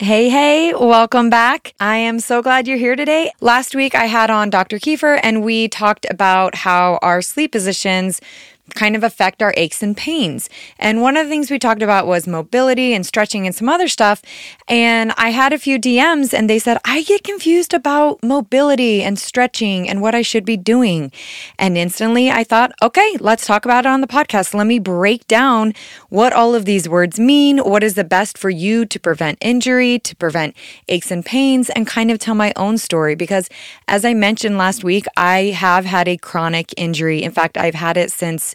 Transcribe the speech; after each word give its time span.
Hey, 0.00 0.28
hey, 0.28 0.72
welcome 0.74 1.28
back. 1.28 1.74
I 1.80 1.96
am 1.96 2.20
so 2.20 2.40
glad 2.40 2.68
you're 2.68 2.78
here 2.78 2.94
today. 2.94 3.32
Last 3.40 3.74
week 3.74 3.96
I 3.96 4.04
had 4.04 4.30
on 4.30 4.48
Dr. 4.48 4.78
Kiefer 4.78 5.18
and 5.24 5.42
we 5.42 5.66
talked 5.66 6.06
about 6.08 6.54
how 6.54 7.00
our 7.02 7.20
sleep 7.20 7.50
positions 7.50 8.20
kind 8.74 8.96
of 8.96 9.04
affect 9.04 9.42
our 9.42 9.54
aches 9.56 9.82
and 9.82 9.96
pains. 9.96 10.48
And 10.78 11.02
one 11.02 11.16
of 11.16 11.26
the 11.26 11.30
things 11.30 11.50
we 11.50 11.58
talked 11.58 11.82
about 11.82 12.06
was 12.06 12.26
mobility 12.26 12.94
and 12.94 13.04
stretching 13.04 13.46
and 13.46 13.54
some 13.54 13.68
other 13.68 13.88
stuff. 13.88 14.22
And 14.68 15.12
I 15.16 15.30
had 15.30 15.52
a 15.52 15.58
few 15.58 15.78
DMs 15.78 16.32
and 16.32 16.48
they 16.48 16.58
said, 16.58 16.78
I 16.84 17.02
get 17.02 17.24
confused 17.24 17.74
about 17.74 18.22
mobility 18.22 19.02
and 19.02 19.18
stretching 19.18 19.88
and 19.88 20.00
what 20.02 20.14
I 20.14 20.22
should 20.22 20.44
be 20.44 20.56
doing. 20.56 21.12
And 21.58 21.76
instantly 21.76 22.30
I 22.30 22.44
thought, 22.44 22.72
okay, 22.82 23.16
let's 23.20 23.46
talk 23.46 23.64
about 23.64 23.86
it 23.86 23.88
on 23.88 24.00
the 24.00 24.06
podcast. 24.06 24.54
Let 24.54 24.66
me 24.66 24.78
break 24.78 25.26
down 25.26 25.74
what 26.08 26.32
all 26.32 26.54
of 26.54 26.64
these 26.64 26.88
words 26.88 27.18
mean, 27.18 27.58
what 27.58 27.82
is 27.82 27.94
the 27.94 28.04
best 28.04 28.38
for 28.38 28.50
you 28.50 28.84
to 28.86 29.00
prevent 29.00 29.38
injury, 29.40 29.98
to 30.00 30.16
prevent 30.16 30.56
aches 30.88 31.10
and 31.10 31.24
pains, 31.24 31.70
and 31.70 31.86
kind 31.86 32.10
of 32.10 32.18
tell 32.18 32.34
my 32.34 32.52
own 32.56 32.78
story. 32.78 33.14
Because 33.14 33.48
as 33.86 34.04
I 34.04 34.14
mentioned 34.14 34.58
last 34.58 34.84
week, 34.84 35.06
I 35.16 35.54
have 35.56 35.84
had 35.84 36.08
a 36.08 36.16
chronic 36.16 36.72
injury. 36.76 37.22
In 37.22 37.32
fact, 37.32 37.56
I've 37.56 37.74
had 37.74 37.96
it 37.96 38.12
since 38.12 38.54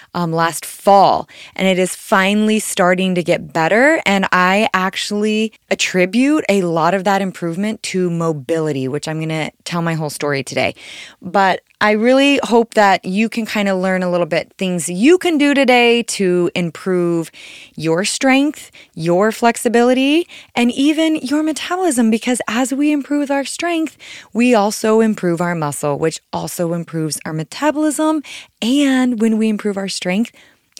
um, 0.13 0.31
last 0.31 0.65
fall, 0.65 1.27
and 1.55 1.67
it 1.67 1.79
is 1.79 1.95
finally 1.95 2.59
starting 2.59 3.15
to 3.15 3.23
get 3.23 3.53
better. 3.53 4.01
And 4.05 4.27
I 4.31 4.69
actually 4.73 5.53
attribute 5.69 6.43
a 6.49 6.61
lot 6.63 6.93
of 6.93 7.03
that 7.05 7.21
improvement 7.21 7.81
to 7.83 8.09
mobility, 8.09 8.87
which 8.87 9.07
I'm 9.07 9.17
going 9.17 9.29
to 9.29 9.51
tell 9.63 9.81
my 9.81 9.93
whole 9.93 10.09
story 10.09 10.43
today. 10.43 10.75
But 11.21 11.61
I 11.79 11.91
really 11.91 12.39
hope 12.43 12.75
that 12.75 13.05
you 13.05 13.27
can 13.27 13.47
kind 13.47 13.67
of 13.67 13.79
learn 13.79 14.03
a 14.03 14.11
little 14.11 14.27
bit 14.27 14.53
things 14.57 14.87
you 14.87 15.17
can 15.17 15.39
do 15.39 15.55
today 15.55 16.03
to 16.03 16.51
improve 16.53 17.31
your 17.75 18.05
strength, 18.05 18.69
your 18.93 19.31
flexibility, 19.31 20.27
and 20.53 20.71
even 20.71 21.15
your 21.15 21.41
metabolism. 21.41 22.11
Because 22.11 22.39
as 22.47 22.71
we 22.71 22.91
improve 22.91 23.31
our 23.31 23.45
strength, 23.45 23.97
we 24.31 24.53
also 24.53 24.99
improve 24.99 25.41
our 25.41 25.55
muscle, 25.55 25.97
which 25.97 26.19
also 26.31 26.73
improves 26.73 27.19
our 27.25 27.33
metabolism. 27.33 28.21
And 28.61 29.19
when 29.19 29.39
we 29.39 29.49
improve 29.49 29.75
our 29.75 29.89
strength, 30.01 30.31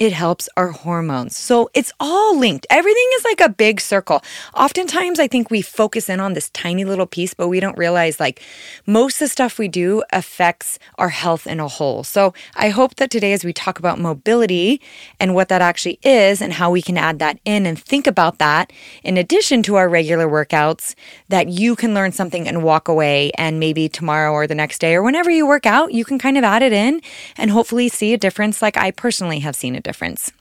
it 0.01 0.13
helps 0.13 0.49
our 0.57 0.69
hormones. 0.69 1.37
So 1.37 1.69
it's 1.75 1.93
all 1.99 2.35
linked. 2.35 2.65
Everything 2.71 3.07
is 3.17 3.23
like 3.23 3.39
a 3.39 3.49
big 3.49 3.79
circle. 3.79 4.23
Oftentimes, 4.55 5.19
I 5.19 5.27
think 5.27 5.51
we 5.51 5.61
focus 5.61 6.09
in 6.09 6.19
on 6.19 6.33
this 6.33 6.49
tiny 6.49 6.85
little 6.85 7.05
piece, 7.05 7.35
but 7.35 7.49
we 7.49 7.59
don't 7.59 7.77
realize 7.77 8.19
like 8.19 8.41
most 8.87 9.17
of 9.17 9.19
the 9.19 9.27
stuff 9.27 9.59
we 9.59 9.67
do 9.67 10.01
affects 10.11 10.79
our 10.97 11.09
health 11.09 11.45
in 11.45 11.59
a 11.59 11.67
whole. 11.67 12.03
So 12.03 12.33
I 12.55 12.69
hope 12.69 12.95
that 12.95 13.11
today, 13.11 13.31
as 13.31 13.45
we 13.45 13.53
talk 13.53 13.77
about 13.77 13.99
mobility 13.99 14.81
and 15.19 15.35
what 15.35 15.49
that 15.49 15.61
actually 15.61 15.99
is 16.01 16.41
and 16.41 16.53
how 16.53 16.71
we 16.71 16.81
can 16.81 16.97
add 16.97 17.19
that 17.19 17.39
in 17.45 17.67
and 17.67 17.77
think 17.77 18.07
about 18.07 18.39
that 18.39 18.73
in 19.03 19.17
addition 19.17 19.61
to 19.63 19.75
our 19.75 19.87
regular 19.87 20.27
workouts, 20.27 20.95
that 21.29 21.49
you 21.49 21.75
can 21.75 21.93
learn 21.93 22.11
something 22.11 22.47
and 22.47 22.63
walk 22.63 22.87
away. 22.87 23.29
And 23.37 23.59
maybe 23.59 23.87
tomorrow 23.87 24.31
or 24.31 24.47
the 24.47 24.55
next 24.55 24.79
day 24.79 24.95
or 24.95 25.03
whenever 25.03 25.29
you 25.29 25.45
work 25.45 25.67
out, 25.67 25.93
you 25.93 26.05
can 26.05 26.17
kind 26.17 26.39
of 26.39 26.43
add 26.43 26.63
it 26.63 26.73
in 26.73 27.01
and 27.37 27.51
hopefully 27.51 27.87
see 27.87 28.13
a 28.13 28.17
difference 28.17 28.63
like 28.63 28.77
I 28.77 28.89
personally 28.89 29.41
have 29.41 29.55
seen 29.55 29.75
a 29.75 29.79
difference 29.79 29.90
difference. 29.91 30.31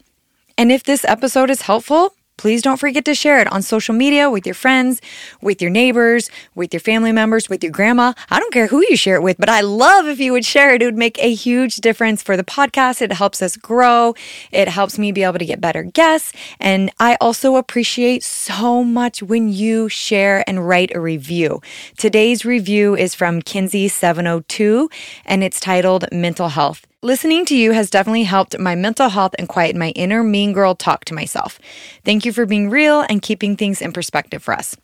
And 0.57 0.71
if 0.71 0.83
this 0.83 1.03
episode 1.03 1.49
is 1.49 1.63
helpful, 1.63 2.13
please 2.37 2.61
don't 2.61 2.79
forget 2.79 3.03
to 3.05 3.13
share 3.13 3.39
it 3.39 3.51
on 3.51 3.61
social 3.61 3.93
media 3.93 4.29
with 4.29 4.45
your 4.47 4.55
friends, 4.55 5.01
with 5.41 5.61
your 5.61 5.69
neighbors, 5.69 6.29
with 6.55 6.73
your 6.73 6.79
family 6.79 7.11
members, 7.11 7.49
with 7.49 7.61
your 7.63 7.71
grandma. 7.71 8.13
I 8.29 8.39
don't 8.39 8.53
care 8.53 8.67
who 8.67 8.81
you 8.89 8.95
share 8.95 9.17
it 9.17 9.21
with, 9.21 9.37
but 9.37 9.49
I 9.49 9.61
love 9.61 10.07
if 10.07 10.19
you 10.19 10.31
would 10.31 10.45
share 10.45 10.73
it. 10.73 10.81
It 10.81 10.85
would 10.85 10.97
make 10.97 11.19
a 11.19 11.33
huge 11.33 11.75
difference 11.87 12.23
for 12.23 12.35
the 12.37 12.43
podcast. 12.43 13.01
It 13.01 13.11
helps 13.11 13.41
us 13.41 13.57
grow. 13.57 14.15
It 14.51 14.67
helps 14.69 14.97
me 14.97 15.11
be 15.11 15.23
able 15.23 15.39
to 15.39 15.45
get 15.45 15.61
better 15.61 15.83
guests. 15.83 16.33
And 16.59 16.91
I 16.99 17.17
also 17.19 17.57
appreciate 17.57 18.23
so 18.23 18.83
much 18.83 19.21
when 19.21 19.49
you 19.49 19.89
share 19.89 20.43
and 20.47 20.67
write 20.67 20.95
a 20.95 21.01
review. 21.01 21.61
Today's 21.97 22.45
review 22.45 22.95
is 22.95 23.13
from 23.13 23.41
Kinsey702 23.41 24.89
and 25.25 25.43
it's 25.43 25.59
titled 25.59 26.05
Mental 26.11 26.49
Health. 26.49 26.87
Listening 27.03 27.45
to 27.45 27.55
you 27.55 27.71
has 27.71 27.89
definitely 27.89 28.25
helped 28.25 28.59
my 28.59 28.75
mental 28.75 29.09
health 29.09 29.33
and 29.39 29.49
quiet 29.49 29.75
my 29.75 29.89
inner 29.95 30.21
mean 30.21 30.53
girl 30.53 30.75
talk 30.75 31.03
to 31.05 31.15
myself. 31.15 31.59
Thank 32.05 32.25
you 32.25 32.31
for 32.31 32.45
being 32.45 32.69
real 32.69 33.01
and 33.09 33.23
keeping 33.23 33.57
things 33.57 33.81
in 33.81 33.91
perspective 33.91 34.43
for 34.43 34.53
us. 34.53 34.77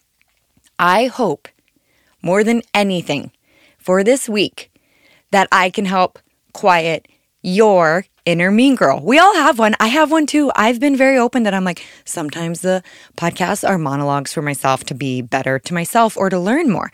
I 0.79 1.05
hope 1.05 1.47
more 2.23 2.43
than 2.43 2.63
anything 2.73 3.33
for 3.77 4.03
this 4.03 4.27
week 4.27 4.71
that 5.29 5.47
I 5.51 5.69
can 5.69 5.85
help 5.85 6.17
quiet 6.53 7.07
your 7.47 8.05
inner 8.25 8.51
mean 8.51 8.75
girl. 8.75 8.99
We 8.99 9.19
all 9.19 9.33
have 9.35 9.57
one. 9.57 9.73
I 9.79 9.87
have 9.87 10.11
one 10.11 10.25
too. 10.25 10.51
I've 10.53 10.81
been 10.81 10.97
very 10.97 11.17
open 11.17 11.43
that 11.43 11.53
I'm 11.53 11.63
like, 11.63 11.85
sometimes 12.03 12.59
the 12.59 12.83
podcasts 13.15 13.67
are 13.67 13.77
monologues 13.77 14.33
for 14.33 14.41
myself 14.41 14.83
to 14.85 14.93
be 14.93 15.21
better 15.21 15.57
to 15.59 15.73
myself 15.73 16.17
or 16.17 16.29
to 16.29 16.37
learn 16.37 16.69
more. 16.69 16.91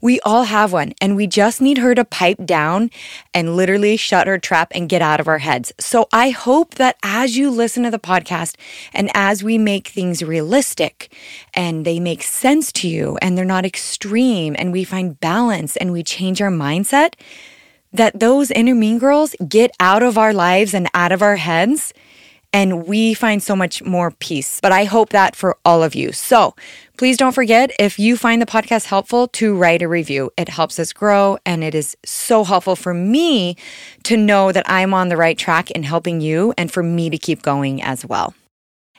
We 0.00 0.20
all 0.20 0.44
have 0.44 0.72
one, 0.72 0.92
and 1.00 1.16
we 1.16 1.26
just 1.26 1.60
need 1.60 1.78
her 1.78 1.92
to 1.96 2.04
pipe 2.04 2.46
down 2.46 2.90
and 3.34 3.56
literally 3.56 3.96
shut 3.96 4.28
her 4.28 4.38
trap 4.38 4.70
and 4.76 4.88
get 4.88 5.02
out 5.02 5.18
of 5.18 5.26
our 5.26 5.38
heads. 5.38 5.72
So 5.80 6.06
I 6.12 6.30
hope 6.30 6.76
that 6.76 6.96
as 7.02 7.36
you 7.36 7.50
listen 7.50 7.82
to 7.82 7.90
the 7.90 7.98
podcast 7.98 8.54
and 8.94 9.10
as 9.12 9.42
we 9.42 9.58
make 9.58 9.88
things 9.88 10.22
realistic 10.22 11.12
and 11.52 11.84
they 11.84 11.98
make 11.98 12.22
sense 12.22 12.70
to 12.74 12.88
you 12.88 13.18
and 13.20 13.36
they're 13.36 13.44
not 13.44 13.66
extreme 13.66 14.54
and 14.56 14.70
we 14.70 14.84
find 14.84 15.18
balance 15.18 15.76
and 15.76 15.92
we 15.92 16.04
change 16.04 16.40
our 16.40 16.50
mindset, 16.50 17.14
that 17.96 18.20
those 18.20 18.50
inner 18.50 18.74
mean 18.74 18.98
girls 18.98 19.34
get 19.48 19.70
out 19.80 20.02
of 20.02 20.18
our 20.18 20.32
lives 20.32 20.74
and 20.74 20.88
out 20.94 21.12
of 21.12 21.22
our 21.22 21.36
heads 21.36 21.92
and 22.52 22.86
we 22.86 23.12
find 23.12 23.42
so 23.42 23.54
much 23.54 23.82
more 23.82 24.10
peace. 24.12 24.60
But 24.62 24.72
I 24.72 24.84
hope 24.84 25.10
that 25.10 25.36
for 25.36 25.58
all 25.64 25.82
of 25.82 25.94
you. 25.94 26.12
So 26.12 26.54
please 26.96 27.16
don't 27.16 27.34
forget 27.34 27.70
if 27.78 27.98
you 27.98 28.16
find 28.16 28.40
the 28.40 28.46
podcast 28.46 28.86
helpful 28.86 29.28
to 29.28 29.54
write 29.54 29.82
a 29.82 29.88
review. 29.88 30.30
It 30.38 30.48
helps 30.48 30.78
us 30.78 30.92
grow 30.92 31.36
and 31.44 31.62
it 31.62 31.74
is 31.74 31.96
so 32.04 32.44
helpful 32.44 32.76
for 32.76 32.94
me 32.94 33.56
to 34.04 34.16
know 34.16 34.52
that 34.52 34.64
I'm 34.70 34.94
on 34.94 35.10
the 35.10 35.16
right 35.16 35.36
track 35.36 35.70
in 35.70 35.82
helping 35.82 36.20
you 36.20 36.54
and 36.56 36.72
for 36.72 36.82
me 36.82 37.10
to 37.10 37.18
keep 37.18 37.42
going 37.42 37.82
as 37.82 38.06
well. 38.06 38.34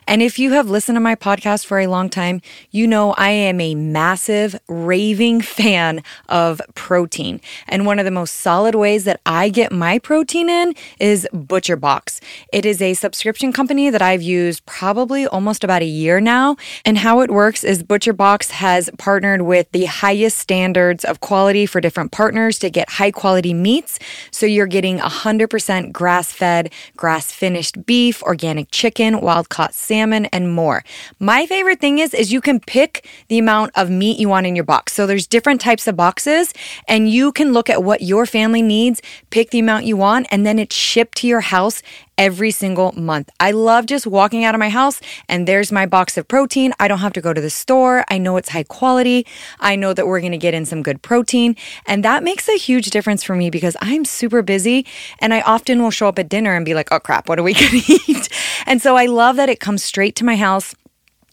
And 0.08 0.22
if 0.22 0.40
you 0.40 0.54
have 0.54 0.70
listened 0.70 0.96
to 0.96 1.02
my 1.02 1.16
podcast 1.16 1.66
for 1.66 1.80
a 1.80 1.88
long 1.88 2.10
time, 2.10 2.42
you 2.72 2.88
know 2.88 3.14
I 3.18 3.32
am 3.32 3.60
a 3.60 3.76
massive, 3.76 4.58
raving 4.70 5.42
fan 5.58 6.02
of 6.30 6.62
protein. 6.76 7.42
And 7.68 7.86
one 7.86 8.00
of 8.00 8.06
the 8.06 8.12
most 8.12 8.36
solid 8.36 8.74
ways 8.74 9.04
that 9.04 9.20
I 9.26 9.50
get 9.50 9.74
my 9.74 10.00
protein 10.00 10.50
in 10.50 10.76
is 10.98 11.28
ButcherBox. 11.34 12.22
It 12.54 12.66
is 12.66 12.82
a 12.82 12.94
subscription 12.94 13.52
company 13.52 13.90
that 13.90 14.02
I've 14.02 14.22
used 14.22 14.66
probably 14.66 15.28
almost 15.28 15.66
about 15.66 15.82
a 15.82 15.86
year 15.86 16.22
now. 16.22 16.56
And 16.86 16.98
how 17.00 17.20
it 17.20 17.30
works 17.30 17.66
is 17.66 17.84
ButcherBox 17.84 18.52
has 18.52 18.90
partnered 18.98 19.42
with 19.42 19.70
the 19.74 19.86
highest 19.86 20.38
standards 20.38 21.04
of 21.04 21.20
quality 21.20 21.66
for 21.66 21.82
different 21.82 22.14
partners 22.14 22.60
to 22.60 22.70
get 22.70 22.92
high 22.92 23.12
quality 23.12 23.54
meats. 23.54 24.00
So 24.32 24.46
you're 24.46 24.68
getting 24.68 25.00
100% 25.00 25.92
grass 25.92 26.32
fed, 26.32 26.72
grass 26.96 27.30
finished 27.30 27.86
beef, 27.86 28.24
organic 28.24 28.72
chicken, 28.72 29.20
wild 29.20 29.50
caught 29.50 29.74
salmon 29.74 29.97
salmon, 29.98 30.26
and 30.28 30.54
more. 30.54 30.84
My 31.20 31.46
favorite 31.46 31.80
thing 31.80 31.98
is 32.00 32.14
is 32.14 32.32
you 32.32 32.42
can 32.42 32.60
pick 32.60 33.08
the 33.30 33.40
amount 33.40 33.72
of 33.76 33.90
meat 33.90 34.20
you 34.20 34.30
want 34.30 34.46
in 34.46 34.56
your 34.56 34.64
box. 34.64 34.94
So 34.94 35.08
there's 35.08 35.28
different 35.28 35.60
types 35.60 35.88
of 35.88 35.96
boxes 35.96 36.54
and 36.88 37.10
you 37.10 37.32
can 37.32 37.52
look 37.52 37.70
at 37.70 37.84
what 37.84 38.02
your 38.02 38.26
family 38.26 38.62
needs, 38.62 39.02
pick 39.32 39.50
the 39.50 39.60
amount 39.60 39.86
you 39.86 39.98
want, 39.98 40.28
and 40.32 40.46
then 40.46 40.60
it's 40.60 40.76
shipped 40.76 41.18
to 41.20 41.28
your 41.28 41.42
house 41.42 41.82
every 42.18 42.52
single 42.52 42.92
month. 42.94 43.30
I 43.40 43.52
love 43.52 43.86
just 43.86 44.08
walking 44.08 44.44
out 44.44 44.56
of 44.56 44.60
my 44.60 44.70
house 44.70 45.00
and 45.30 45.48
there's 45.48 45.72
my 45.72 45.86
box 45.86 46.18
of 46.18 46.28
protein. 46.28 46.74
I 46.80 46.88
don't 46.88 47.00
have 47.00 47.14
to 47.14 47.22
go 47.22 47.34
to 47.34 47.42
the 47.42 47.50
store. 47.50 48.04
I 48.10 48.18
know 48.18 48.38
it's 48.38 48.50
high 48.50 48.64
quality. 48.64 49.26
I 49.60 49.76
know 49.76 49.94
that 49.94 50.08
we're 50.08 50.20
going 50.20 50.32
to 50.32 50.38
get 50.38 50.54
in 50.54 50.66
some 50.66 50.82
good 50.84 51.02
protein. 51.02 51.56
And 51.86 52.04
that 52.04 52.24
makes 52.24 52.50
a 52.50 52.58
huge 52.58 52.90
difference 52.90 53.24
for 53.24 53.36
me 53.36 53.50
because 53.50 53.78
I'm 53.82 54.06
super 54.06 54.42
busy 54.42 54.86
and 55.20 55.34
I 55.34 55.42
often 55.42 55.82
will 55.82 55.92
show 55.92 56.08
up 56.08 56.20
at 56.20 56.30
dinner 56.30 56.56
and 56.56 56.66
be 56.66 56.74
like, 56.74 56.92
oh 56.92 57.00
crap, 57.00 57.30
what 57.30 57.40
are 57.40 57.44
we 57.44 57.54
going 57.54 57.82
to 57.82 58.00
eat? 58.08 58.30
And 58.66 58.82
so 58.82 58.96
I 58.96 59.06
love 59.06 59.36
that 59.36 59.50
it 59.50 59.60
comes 59.60 59.84
straight 59.84 60.16
to 60.18 60.26
my 60.26 60.36
house. 60.36 60.76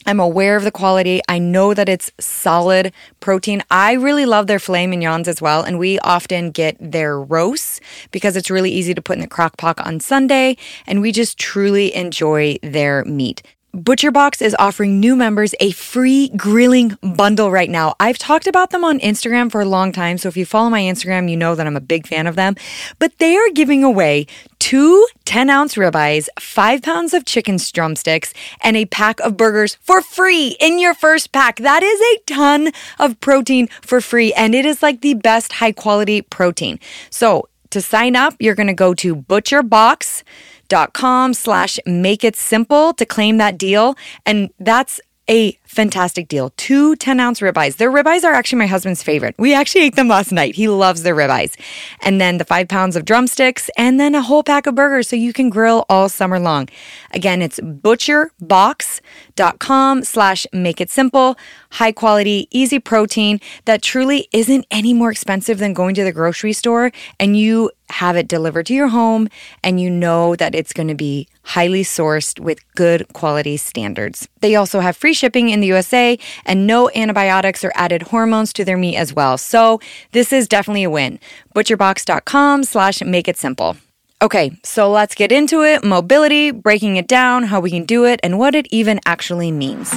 I'm 0.07 0.21
aware 0.21 0.57
of 0.57 0.65
the 0.65 0.71
quality. 0.71 1.21
I 1.29 1.39
know 1.39 1.75
that 1.75 1.89
it's 1.89 2.11
solid 2.21 2.93
protein. 3.21 3.63
I 3.71 3.93
really 3.93 4.27
love 4.27 4.47
their 4.47 4.59
filet 4.59 4.87
mignons 4.87 5.29
as 5.29 5.41
well. 5.41 5.63
And 5.63 5.79
we 5.79 5.99
often 6.01 6.51
get 6.51 6.77
their 6.79 7.19
roasts 7.19 7.81
because 8.11 8.37
it's 8.37 8.51
really 8.51 8.71
easy 8.71 8.95
to 8.95 9.03
put 9.03 9.17
in 9.17 9.23
the 9.23 9.29
crock 9.29 9.57
pot 9.57 9.79
on 9.81 10.01
Sunday. 10.01 10.57
And 10.87 11.01
we 11.01 11.13
just 11.13 11.39
truly 11.39 11.95
enjoy 11.95 12.59
their 12.63 13.05
meat. 13.05 13.43
ButcherBox 13.75 14.41
is 14.41 14.55
offering 14.57 15.01
new 15.01 15.17
members 15.17 15.53
a 15.59 15.73
free 15.73 16.29
grilling 16.37 16.97
bundle 17.03 17.51
right 17.51 17.69
now. 17.69 17.97
I've 17.99 18.19
talked 18.19 18.47
about 18.47 18.71
them 18.71 18.85
on 18.85 19.01
Instagram 19.01 19.51
for 19.51 19.61
a 19.61 19.65
long 19.65 19.91
time, 19.91 20.17
so 20.17 20.29
if 20.29 20.37
you 20.37 20.47
follow 20.47 20.71
my 20.71 20.83
Instagram, 20.83 21.29
you 21.29 21.37
know 21.37 21.57
that 21.57 21.67
I'm 21.67 21.77
a 21.77 21.81
big 21.81 22.07
fan 22.07 22.29
of 22.29 22.37
them. 22.37 22.55
But 23.01 23.19
they 23.19 23.37
are 23.37 23.51
giving 23.51 23.83
away 23.83 24.29
two 24.61 25.05
10 25.25 25.51
ounce 25.51 25.75
ribeyes, 25.75 26.29
five 26.39 26.83
pounds 26.83 27.15
of 27.15 27.25
chicken 27.25 27.59
drumsticks, 27.73 28.33
and 28.63 28.77
a 28.77 28.85
pack 28.85 29.19
of 29.21 29.37
burgers 29.37 29.77
for 29.81 30.01
free 30.01 30.57
in 30.61 30.79
your 30.79 30.95
first 30.95 31.33
pack. 31.33 31.57
That 31.57 31.83
is 31.83 32.01
a 32.01 32.33
ton 32.33 32.71
of 33.01 33.19
protein 33.19 33.67
for 33.83 34.01
free, 34.01 34.33
and 34.35 34.55
it 34.55 34.65
is 34.65 34.85
like 34.85 35.01
the 35.01 35.15
best 35.15 35.55
high 35.55 35.73
quality 35.73 36.23
protein. 36.23 36.79
So 37.11 37.49
to 37.71 37.81
sign 37.81 38.15
up, 38.15 38.35
you're 38.39 38.55
going 38.55 38.69
to 38.69 38.73
go 38.73 38.95
to 38.95 39.17
ButcherBox.com 39.17 40.54
com 40.93 41.35
slash 41.35 41.79
make 41.87 42.25
it 42.25 42.37
simple 42.37 42.93
to 42.95 43.05
claim 43.07 43.39
that 43.39 43.59
deal. 43.59 43.97
And 44.27 44.51
that's 44.59 45.01
a 45.29 45.59
fantastic 45.75 46.29
deal. 46.29 46.53
Two 46.57 46.97
10 46.97 47.21
ounce 47.21 47.41
ribeyes. 47.41 47.77
Their 47.77 47.91
ribeyes 47.91 48.25
are 48.25 48.33
actually 48.33 48.61
my 48.61 48.67
husband's 48.67 49.03
favorite. 49.03 49.35
We 49.39 49.55
actually 49.55 49.83
ate 49.83 49.97
them 49.97 50.09
last 50.09 50.33
night. 50.33 50.55
He 50.55 50.69
loves 50.69 51.03
their 51.03 51.15
ribeyes. 51.15 51.55
And 52.01 52.19
then 52.21 52.39
the 52.39 52.45
five 52.45 52.69
pounds 52.69 52.97
of 52.97 53.05
drumsticks 53.05 53.69
and 53.77 54.01
then 54.01 54.15
a 54.15 54.23
whole 54.23 54.43
pack 54.43 54.67
of 54.67 54.75
burgers 54.75 55.09
so 55.09 55.17
you 55.17 55.35
can 55.35 55.51
grill 55.51 55.85
all 55.89 56.09
summer 56.09 56.39
long. 56.39 56.69
Again, 57.13 57.43
it's 57.43 57.59
butcherbox.com 57.61 60.05
slash 60.05 60.47
make 60.53 60.81
it 60.81 60.91
simple. 60.91 61.37
High 61.73 61.91
quality, 61.93 62.49
easy 62.51 62.79
protein 62.79 63.41
that 63.65 63.83
truly 63.83 64.29
isn't 64.33 64.67
any 64.71 64.95
more 64.95 65.11
expensive 65.11 65.59
than 65.59 65.75
going 65.75 65.97
to 65.97 66.05
the 66.05 66.13
grocery 66.13 66.53
store 66.53 66.93
and 67.19 67.37
you 67.37 67.73
have 67.91 68.17
it 68.17 68.27
delivered 68.27 68.67
to 68.67 68.75
your 68.75 68.89
home 68.89 69.29
and 69.63 69.81
you 69.81 69.91
know 69.91 70.35
that 70.37 70.55
it's 70.55 70.73
going 70.73 70.89
to 70.89 70.95
be 70.95 71.29
highly 71.43 71.83
sourced 71.83 72.41
with 72.41 72.59
good 72.75 73.07
quality 73.13 73.57
standards. 73.57 74.29
They 74.41 74.57
also 74.57 74.81
have 74.81 74.97
free 74.97 75.15
shipping 75.15 75.51
in 75.51 75.61
the 75.61 75.64
USA 75.65 76.19
and 76.45 76.67
no 76.67 76.91
antibiotics 76.95 77.65
or 77.65 77.73
added 77.75 78.03
hormones 78.03 78.53
to 78.55 78.65
their 78.65 78.77
meat 78.77 78.97
as 78.97 79.13
well. 79.13 79.39
So 79.39 79.81
this 80.13 80.33
is 80.33 80.49
definitely 80.49 80.85
a 80.85 80.91
win. 80.91 81.19
Butcherbox.com 81.55 82.65
slash 82.65 83.03
make 83.03 83.29
it 83.29 83.37
simple. 83.37 83.77
Okay, 84.23 84.53
so 84.63 84.91
let's 84.91 85.15
get 85.15 85.33
into 85.33 85.63
it. 85.63 85.85
Mobility, 85.85 86.51
breaking 86.51 86.97
it 86.97 87.07
down, 87.07 87.43
how 87.45 87.61
we 87.61 87.71
can 87.71 87.85
do 87.85 88.05
it, 88.05 88.21
and 88.23 88.39
what 88.39 88.55
it 88.55 88.67
even 88.71 89.01
actually 89.05 89.53
means. 89.53 89.93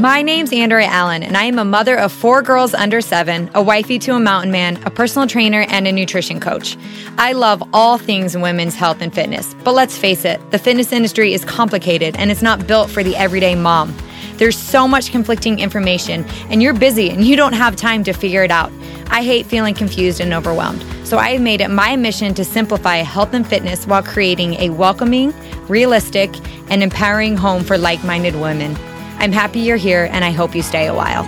My 0.00 0.22
name's 0.22 0.54
Andrea 0.54 0.86
Allen, 0.86 1.22
and 1.22 1.36
I 1.36 1.44
am 1.44 1.58
a 1.58 1.66
mother 1.66 1.98
of 1.98 2.12
four 2.12 2.40
girls 2.40 2.72
under 2.72 3.02
seven, 3.02 3.50
a 3.52 3.62
wifey 3.62 3.98
to 3.98 4.14
a 4.14 4.20
mountain 4.20 4.50
man, 4.50 4.82
a 4.86 4.90
personal 4.90 5.28
trainer, 5.28 5.66
and 5.68 5.86
a 5.86 5.92
nutrition 5.92 6.40
coach. 6.40 6.78
I 7.18 7.32
love 7.32 7.62
all 7.74 7.98
things 7.98 8.34
women's 8.34 8.74
health 8.74 9.02
and 9.02 9.14
fitness, 9.14 9.54
but 9.64 9.74
let's 9.74 9.98
face 9.98 10.24
it, 10.24 10.50
the 10.50 10.58
fitness 10.58 10.92
industry 10.92 11.34
is 11.34 11.44
complicated 11.44 12.16
and 12.16 12.30
it's 12.30 12.40
not 12.40 12.66
built 12.66 12.90
for 12.90 13.02
the 13.02 13.14
everyday 13.16 13.54
mom. 13.54 13.94
There's 14.36 14.56
so 14.56 14.88
much 14.88 15.10
conflicting 15.10 15.58
information, 15.58 16.24
and 16.48 16.62
you're 16.62 16.72
busy 16.72 17.10
and 17.10 17.22
you 17.22 17.36
don't 17.36 17.52
have 17.52 17.76
time 17.76 18.02
to 18.04 18.14
figure 18.14 18.44
it 18.44 18.50
out. 18.50 18.72
I 19.08 19.22
hate 19.22 19.44
feeling 19.44 19.74
confused 19.74 20.20
and 20.20 20.32
overwhelmed, 20.32 20.82
so 21.06 21.18
I 21.18 21.32
have 21.32 21.42
made 21.42 21.60
it 21.60 21.68
my 21.68 21.96
mission 21.96 22.32
to 22.34 22.46
simplify 22.46 22.96
health 22.96 23.34
and 23.34 23.46
fitness 23.46 23.86
while 23.86 24.02
creating 24.02 24.54
a 24.54 24.70
welcoming, 24.70 25.34
realistic, 25.68 26.34
and 26.70 26.82
empowering 26.82 27.36
home 27.36 27.62
for 27.62 27.76
like 27.76 28.02
minded 28.04 28.36
women. 28.36 28.74
I'm 29.22 29.30
happy 29.30 29.60
you're 29.60 29.76
here 29.76 30.08
and 30.10 30.24
I 30.24 30.32
hope 30.32 30.52
you 30.52 30.62
stay 30.62 30.88
a 30.88 30.94
while. 30.94 31.22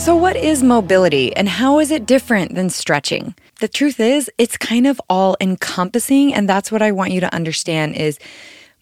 So, 0.00 0.16
what 0.16 0.34
is 0.34 0.64
mobility 0.64 1.34
and 1.36 1.48
how 1.48 1.78
is 1.78 1.92
it 1.92 2.04
different 2.04 2.56
than 2.56 2.70
stretching? 2.70 3.36
The 3.60 3.68
truth 3.68 4.00
is, 4.00 4.28
it's 4.38 4.56
kind 4.56 4.88
of 4.88 5.00
all 5.08 5.36
encompassing, 5.40 6.34
and 6.34 6.48
that's 6.48 6.72
what 6.72 6.82
I 6.82 6.90
want 6.90 7.12
you 7.12 7.20
to 7.20 7.32
understand 7.32 7.94
is 7.94 8.18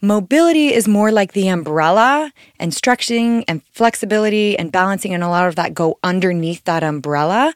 mobility 0.01 0.73
is 0.73 0.87
more 0.87 1.11
like 1.11 1.33
the 1.33 1.47
umbrella, 1.49 2.33
and 2.59 2.73
stretching 2.73 3.45
and 3.47 3.61
flexibility 3.73 4.57
and 4.57 4.71
balancing 4.71 5.13
and 5.13 5.23
a 5.23 5.29
lot 5.29 5.47
of 5.47 5.55
that 5.55 5.75
go 5.75 5.99
underneath 6.03 6.63
that 6.63 6.83
umbrella. 6.83 7.53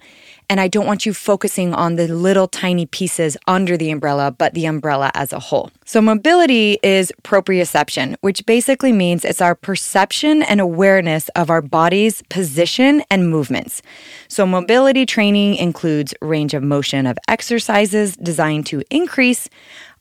And 0.50 0.62
I 0.62 0.70
don't 0.70 0.86
want 0.86 1.06
you 1.06 1.14
focusing 1.14 1.74
on 1.74 1.98
the 1.98 2.08
little 2.08 2.48
tiny 2.48 2.86
pieces 2.86 3.36
under 3.48 3.76
the 3.76 3.92
umbrella, 3.92 4.32
but 4.32 4.54
the 4.54 4.66
umbrella 4.66 5.12
as 5.14 5.34
a 5.34 5.40
whole. 5.40 5.72
So, 5.84 6.02
mobility 6.02 6.80
is 6.82 7.12
proprioception, 7.24 8.16
which 8.22 8.46
basically 8.46 8.94
means 8.94 9.26
it's 9.26 9.42
our 9.42 9.56
perception 9.56 10.44
and 10.44 10.62
awareness 10.62 11.28
of 11.30 11.50
our 11.50 11.62
body's 11.62 12.22
position 12.30 13.04
and 13.12 13.30
movements. 13.30 13.82
So, 14.30 14.46
mobility 14.46 15.06
training 15.06 15.56
includes 15.56 16.14
range 16.22 16.54
of 16.54 16.64
motion 16.64 17.06
of 17.06 17.18
exercises 17.28 18.16
designed 18.16 18.66
to 18.68 18.84
increase 18.90 19.50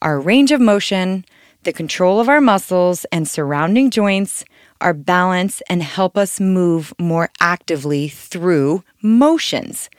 our 0.00 0.20
range 0.20 0.52
of 0.52 0.60
motion, 0.60 1.24
the 1.64 1.72
control 1.72 2.20
of 2.20 2.28
our 2.28 2.40
muscles 2.40 3.04
and 3.06 3.26
surrounding 3.26 3.90
joints, 3.90 4.44
our 4.80 4.94
balance, 4.94 5.60
and 5.68 5.82
help 5.82 6.16
us 6.16 6.38
move 6.38 6.94
more 6.98 7.30
actively 7.40 8.08
through 8.08 8.84
motions. 9.02 9.90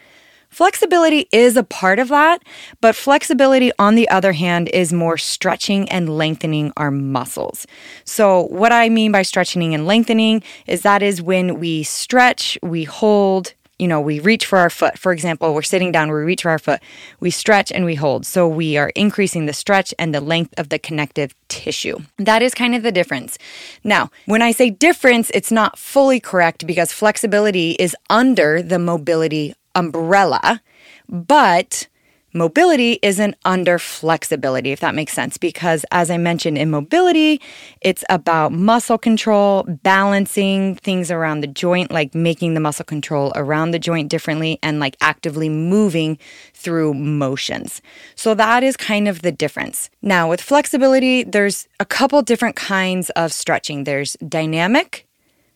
Flexibility 0.50 1.28
is 1.32 1.58
a 1.58 1.64
part 1.64 2.00
of 2.00 2.08
that, 2.10 2.42
but 2.82 2.96
flexibility, 2.96 3.72
on 3.78 3.96
the 3.96 4.10
other 4.10 4.34
hand, 4.34 4.70
is 4.70 4.94
more 4.94 5.18
stretching 5.18 5.90
and 5.90 6.18
lengthening 6.18 6.72
our 6.78 6.92
muscles. 6.92 7.68
So, 8.06 8.44
what 8.48 8.72
I 8.72 8.90
mean 8.90 9.12
by 9.12 9.22
stretching 9.22 9.74
and 9.74 9.86
lengthening 9.86 10.42
is 10.66 10.82
that 10.82 11.04
is 11.04 11.22
when 11.22 11.60
we 11.60 11.84
stretch, 11.84 12.58
we 12.64 12.86
hold, 12.86 13.54
you 13.78 13.88
know, 13.88 14.02
we 14.02 14.20
reach 14.20 14.46
for 14.46 14.58
our 14.58 14.70
foot. 14.70 14.98
For 14.98 15.12
example, 15.12 15.54
we're 15.54 15.62
sitting 15.62 15.92
down, 15.92 16.10
we 16.10 16.20
reach 16.22 16.42
for 16.44 16.50
our 16.50 16.60
foot, 16.60 16.82
we 17.20 17.30
stretch 17.30 17.72
and 17.72 17.86
we 17.86 17.96
hold. 17.96 18.26
So 18.26 18.48
we 18.48 18.78
are 18.78 18.90
increasing 18.96 19.46
the 19.46 19.54
stretch 19.54 19.94
and 20.00 20.14
the 20.14 20.22
length 20.22 20.54
of 20.58 20.70
the 20.70 20.80
connective 20.80 21.36
tissue. 21.50 22.00
That 22.18 22.42
is 22.42 22.54
kind 22.54 22.74
of 22.74 22.84
the 22.84 22.92
difference. 22.92 23.38
Now, 23.84 24.10
when 24.26 24.42
I 24.42 24.52
say 24.52 24.70
difference, 24.70 25.30
it's 25.34 25.52
not 25.52 25.78
fully 25.78 26.20
correct 26.20 26.66
because 26.66 26.92
flexibility 26.92 27.72
is 27.72 27.96
under 28.10 28.62
the 28.62 28.80
mobility 28.80 29.54
umbrella, 29.78 30.62
but 31.08 31.88
mobility 32.34 33.00
isn't 33.02 33.36
under 33.46 33.80
flexibility, 33.80 34.72
if 34.72 34.80
that 34.80 34.96
makes 34.96 35.14
sense. 35.14 35.38
Because 35.38 35.86
as 35.92 36.10
I 36.12 36.18
mentioned 36.18 36.58
in 36.58 36.70
mobility, 36.70 37.40
it's 37.82 38.04
about 38.10 38.52
muscle 38.52 38.98
control, 38.98 39.64
balancing 39.64 40.76
things 40.76 41.10
around 41.12 41.42
the 41.42 41.48
joint, 41.48 41.92
like 41.92 42.14
making 42.14 42.54
the 42.54 42.60
muscle 42.60 42.86
control 42.86 43.32
around 43.36 43.72
the 43.72 43.80
joint 43.80 44.10
differently 44.10 44.60
and 44.62 44.80
like 44.80 44.98
actively 45.00 45.50
moving 45.50 46.18
through 46.54 46.94
motions. 46.94 47.82
So 48.16 48.34
that 48.36 48.64
is 48.64 48.76
kind 48.76 49.08
of 49.08 49.22
the 49.22 49.32
difference. 49.32 49.90
Now, 50.02 50.30
with 50.30 50.42
flexibility, 50.42 51.24
there's 51.24 51.68
a 51.80 51.86
couple 51.86 52.22
different 52.22 52.56
kinds 52.56 53.10
of 53.12 53.32
stretching 53.32 53.84
there's 53.84 54.14
dynamic, 54.28 55.08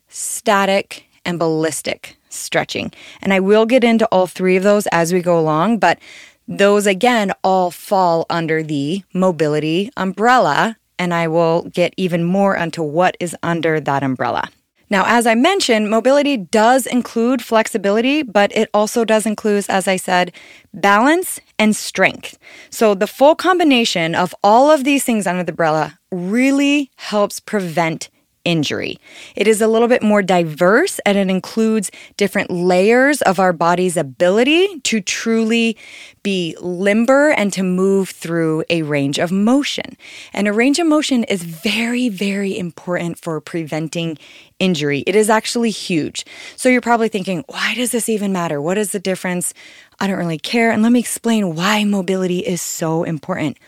static, 0.08 1.06
and 1.24 1.38
ballistic 1.38 2.16
stretching. 2.32 2.92
And 3.20 3.32
I 3.32 3.40
will 3.40 3.66
get 3.66 3.84
into 3.84 4.06
all 4.06 4.26
three 4.26 4.56
of 4.56 4.62
those 4.62 4.86
as 4.88 5.12
we 5.12 5.20
go 5.20 5.38
along, 5.38 5.78
but 5.78 5.98
those 6.48 6.86
again 6.86 7.32
all 7.44 7.70
fall 7.70 8.26
under 8.28 8.62
the 8.62 9.02
mobility 9.14 9.90
umbrella. 9.96 10.76
And 10.98 11.12
I 11.12 11.28
will 11.28 11.62
get 11.62 11.94
even 11.96 12.24
more 12.24 12.56
onto 12.56 12.82
what 12.82 13.16
is 13.18 13.36
under 13.42 13.80
that 13.80 14.02
umbrella. 14.02 14.48
Now, 14.92 15.04
as 15.06 15.26
I 15.26 15.34
mentioned, 15.34 15.88
mobility 15.88 16.36
does 16.36 16.86
include 16.86 17.40
flexibility, 17.40 18.22
but 18.22 18.54
it 18.54 18.68
also 18.74 19.06
does 19.06 19.24
include, 19.24 19.64
as 19.70 19.88
I 19.88 19.96
said, 19.96 20.32
balance 20.74 21.40
and 21.58 21.74
strength. 21.74 22.38
So 22.68 22.94
the 22.94 23.06
full 23.06 23.34
combination 23.34 24.14
of 24.14 24.34
all 24.44 24.70
of 24.70 24.84
these 24.84 25.02
things 25.02 25.26
under 25.26 25.44
the 25.44 25.52
umbrella 25.52 25.98
really 26.10 26.90
helps 26.96 27.40
prevent 27.40 28.10
injury. 28.44 28.98
It 29.36 29.46
is 29.46 29.60
a 29.60 29.68
little 29.68 29.88
bit 29.88 30.02
more 30.02 30.22
diverse 30.22 30.98
and 31.00 31.16
it 31.16 31.30
includes 31.30 31.90
different 32.16 32.50
layers 32.50 33.22
of 33.22 33.38
our 33.38 33.52
body's 33.52 33.96
ability 33.96 34.80
to 34.80 35.00
truly 35.00 35.76
be 36.22 36.56
limber 36.60 37.30
and 37.30 37.52
to 37.52 37.62
move 37.62 38.10
through 38.10 38.64
a 38.70 38.82
range 38.82 39.18
of 39.18 39.32
motion. 39.32 39.96
And 40.32 40.48
a 40.48 40.52
range 40.52 40.78
of 40.78 40.86
motion 40.86 41.24
is 41.24 41.42
very, 41.42 42.08
very 42.08 42.56
important 42.56 43.18
for 43.18 43.40
preventing 43.40 44.18
injury. 44.58 45.00
It 45.06 45.16
is 45.16 45.28
actually 45.28 45.70
huge. 45.70 46.24
So 46.56 46.68
you're 46.68 46.80
probably 46.80 47.08
thinking, 47.08 47.44
why 47.48 47.74
does 47.74 47.90
this 47.90 48.08
even 48.08 48.32
matter? 48.32 48.60
What 48.60 48.78
is 48.78 48.92
the 48.92 49.00
difference? 49.00 49.54
I 50.00 50.06
don't 50.06 50.18
really 50.18 50.38
care. 50.38 50.70
And 50.70 50.82
let 50.82 50.92
me 50.92 51.00
explain 51.00 51.54
why 51.54 51.84
mobility 51.84 52.40
is 52.40 52.60
so 52.60 53.02
important 53.04 53.58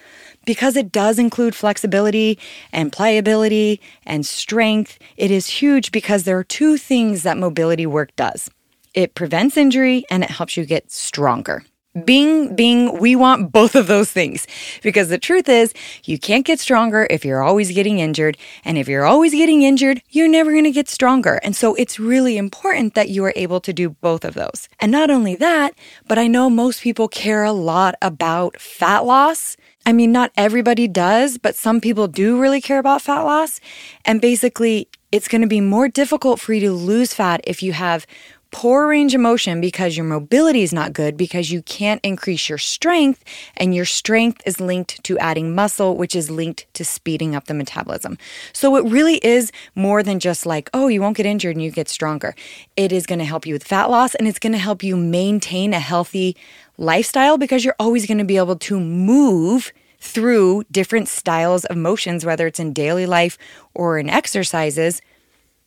because 0.45 0.77
it 0.77 0.93
does 0.93 1.19
include 1.19 1.55
flexibility 1.55 2.39
and 2.73 2.93
pliability 2.93 3.81
and 4.07 4.25
strength, 4.27 4.99
it 5.17 5.31
is 5.31 5.47
huge 5.47 5.93
because 5.93 6.25
there 6.25 6.39
are 6.39 6.45
two 6.45 6.77
things 6.77 7.23
that 7.23 7.37
mobility 7.37 7.87
work 7.87 8.15
does 8.17 8.51
it 8.95 9.15
prevents 9.15 9.57
injury 9.57 10.05
and 10.09 10.23
it 10.23 10.31
helps 10.31 10.57
you 10.57 10.65
get 10.65 10.91
stronger. 10.91 11.65
Being, 12.05 12.57
being, 12.57 12.99
we 12.99 13.15
want 13.15 13.53
both 13.53 13.77
of 13.77 13.87
those 13.87 14.11
things 14.11 14.49
because 14.83 15.11
the 15.11 15.19
truth 15.19 15.49
is 15.49 15.73
you 16.05 16.19
can't 16.19 16.45
get 16.45 16.59
stronger 16.59 17.07
if 17.09 17.25
you're 17.25 17.43
always 17.43 17.71
getting 17.71 18.01
injured. 18.01 18.37
And 18.65 18.77
if 18.77 18.89
you're 18.89 19.05
always 19.05 19.31
getting 19.31 19.63
injured, 19.63 20.03
you're 20.11 20.27
never 20.27 20.51
going 20.51 20.65
to 20.65 20.73
get 20.73 20.89
stronger. 20.89 21.39
And 21.45 21.55
so 21.55 21.77
it's 21.77 22.01
really 22.01 22.37
important 22.37 22.95
that 22.95 23.11
you 23.11 23.25
are 23.25 23.33
able 23.37 23.61
to 23.61 23.73
do 23.73 23.91
both 23.91 24.25
of 24.25 24.35
those. 24.35 24.69
And 24.81 24.91
not 24.91 25.09
only 25.09 25.37
that, 25.37 25.75
but 26.09 26.19
I 26.19 26.27
know 26.27 26.51
most 26.51 26.83
people 26.83 27.07
care 27.07 27.45
a 27.45 27.53
lot 27.53 27.95
about 28.03 28.61
fat 28.61 29.05
loss 29.05 29.57
I 29.87 29.93
mean, 29.93 30.13
not 30.13 30.33
everybody 30.37 30.89
does, 30.89 31.37
but 31.37 31.57
some 31.57 31.81
people 31.81 32.09
do 32.09 32.41
really 32.41 32.61
care 32.61 32.79
about 32.79 33.03
fat 33.03 33.21
loss. 33.21 33.61
And 34.05 34.21
basically, 34.21 34.89
it's 35.13 35.29
going 35.29 35.43
to 35.43 35.47
be 35.47 35.61
more 35.61 35.89
difficult 35.89 36.41
for 36.41 36.55
you 36.55 36.61
to 36.61 36.73
lose 36.73 37.13
fat 37.13 37.41
if 37.45 37.63
you 37.63 37.73
have 37.73 38.07
poor 38.55 38.87
range 38.87 39.17
of 39.17 39.21
motion 39.21 39.61
because 39.61 39.97
your 39.97 40.07
mobility 40.07 40.63
is 40.63 40.73
not 40.73 40.93
good 40.93 41.17
because 41.17 41.51
you 41.51 41.61
can't 41.63 42.01
increase 42.05 42.49
your 42.49 42.57
strength 42.57 43.25
and 43.57 43.75
your 43.75 43.85
strength 43.85 44.41
is 44.47 44.61
linked 44.61 45.03
to 45.03 45.19
adding 45.19 45.53
muscle 45.53 45.97
which 45.97 46.15
is 46.15 46.31
linked 46.31 46.65
to 46.73 46.85
speeding 46.85 47.35
up 47.35 47.47
the 47.47 47.53
metabolism. 47.53 48.17
So 48.53 48.77
it 48.77 48.85
really 48.85 49.17
is 49.17 49.51
more 49.75 50.05
than 50.05 50.21
just 50.21 50.47
like, 50.47 50.71
oh, 50.73 50.87
you 50.87 51.01
won't 51.01 51.17
get 51.17 51.27
injured 51.27 51.57
and 51.57 51.65
you 51.65 51.73
get 51.73 51.89
stronger. 51.89 52.33
It 52.77 52.93
is 52.93 53.07
going 53.07 53.19
to 53.19 53.25
help 53.25 53.45
you 53.45 53.55
with 53.55 53.65
fat 53.65 53.91
loss 53.91 54.15
and 54.15 54.29
it's 54.29 54.39
going 54.39 54.53
to 54.53 54.59
help 54.59 54.85
you 54.85 54.97
maintain 54.97 55.75
a 55.75 55.81
healthy 55.81 56.37
lifestyle 56.79 57.37
because 57.37 57.65
you're 57.65 57.75
always 57.81 58.07
going 58.07 58.19
to 58.19 58.25
be 58.25 58.37
able 58.37 58.57
to 58.57 58.79
move 58.79 59.73
through 59.99 60.63
different 60.71 61.09
styles 61.09 61.65
of 61.65 61.77
motions, 61.77 62.25
whether 62.25 62.47
it's 62.47 62.61
in 62.61 62.73
daily 62.73 63.07
life 63.07 63.37
or 63.75 63.99
in 63.99 64.09
exercises, 64.09 65.03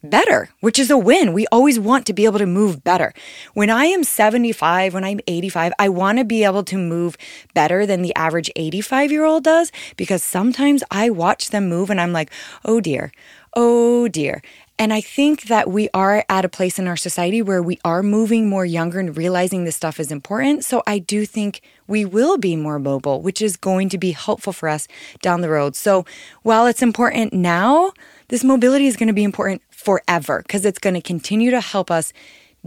better, 0.04 0.50
which 0.60 0.80
is 0.80 0.90
a 0.90 0.98
win. 0.98 1.34
We 1.34 1.48
always 1.52 1.80
want 1.80 2.06
to 2.06 2.14
be 2.14 2.26
able 2.26 2.40
to 2.40 2.46
move 2.46 2.84
better. 2.84 3.14
When 3.54 3.70
I 3.70 3.86
am 3.86 4.04
75, 4.04 4.94
when 4.94 5.04
I'm 5.04 5.20
85, 5.28 5.74
I 5.80 5.90
want 5.90 6.20
to 6.20 6.24
be 6.24 6.44
able 6.44 6.64
to 6.66 6.78
move 6.78 7.18
better 7.54 7.86
than 7.86 8.02
the 8.02 8.16
average 8.16 8.52
85 8.56 9.12
year 9.12 9.26
old 9.26 9.44
does 9.44 9.72
because 9.96 10.24
sometimes 10.24 10.84
I 10.92 11.10
watch 11.10 11.50
them 11.50 11.68
move 11.68 11.90
and 11.90 12.00
I'm 12.00 12.14
like, 12.14 12.32
oh 12.64 12.80
dear, 12.80 13.12
oh 13.56 14.08
dear. 14.08 14.42
And 14.80 14.94
I 14.94 15.02
think 15.02 15.44
that 15.44 15.72
we 15.72 15.90
are 15.92 16.24
at 16.30 16.46
a 16.46 16.50
place 16.50 16.78
in 16.78 16.88
our 16.88 16.96
society 16.96 17.42
where 17.42 17.64
we 17.64 17.80
are 17.84 18.04
moving 18.04 18.48
more 18.48 18.66
younger 18.66 19.00
and 19.00 19.18
realizing 19.18 19.64
this 19.64 19.76
stuff 19.76 20.00
is 20.00 20.12
important. 20.12 20.64
So 20.66 20.84
I 20.86 21.00
do 21.00 21.26
think 21.26 21.62
we 21.88 22.06
will 22.06 22.38
be 22.38 22.56
more 22.56 22.78
mobile, 22.78 23.24
which 23.24 23.42
is 23.42 23.58
going 23.58 23.90
to 23.90 23.98
be 23.98 24.12
helpful 24.12 24.54
for 24.54 24.70
us 24.70 24.88
down 25.24 25.42
the 25.42 25.50
road. 25.50 25.76
So 25.76 26.06
while 26.44 26.68
it's 26.68 26.84
important 26.84 27.34
now, 27.34 27.92
this 28.30 28.44
mobility 28.44 28.88
is 28.88 28.98
going 28.98 29.08
to 29.08 29.14
be 29.14 29.24
important 29.24 29.62
forever 29.72 30.42
because 30.42 30.66
it's 30.66 30.80
going 30.80 30.94
to 30.94 31.02
continue 31.02 31.52
to 31.52 31.62
help 31.62 31.90
us 31.90 32.12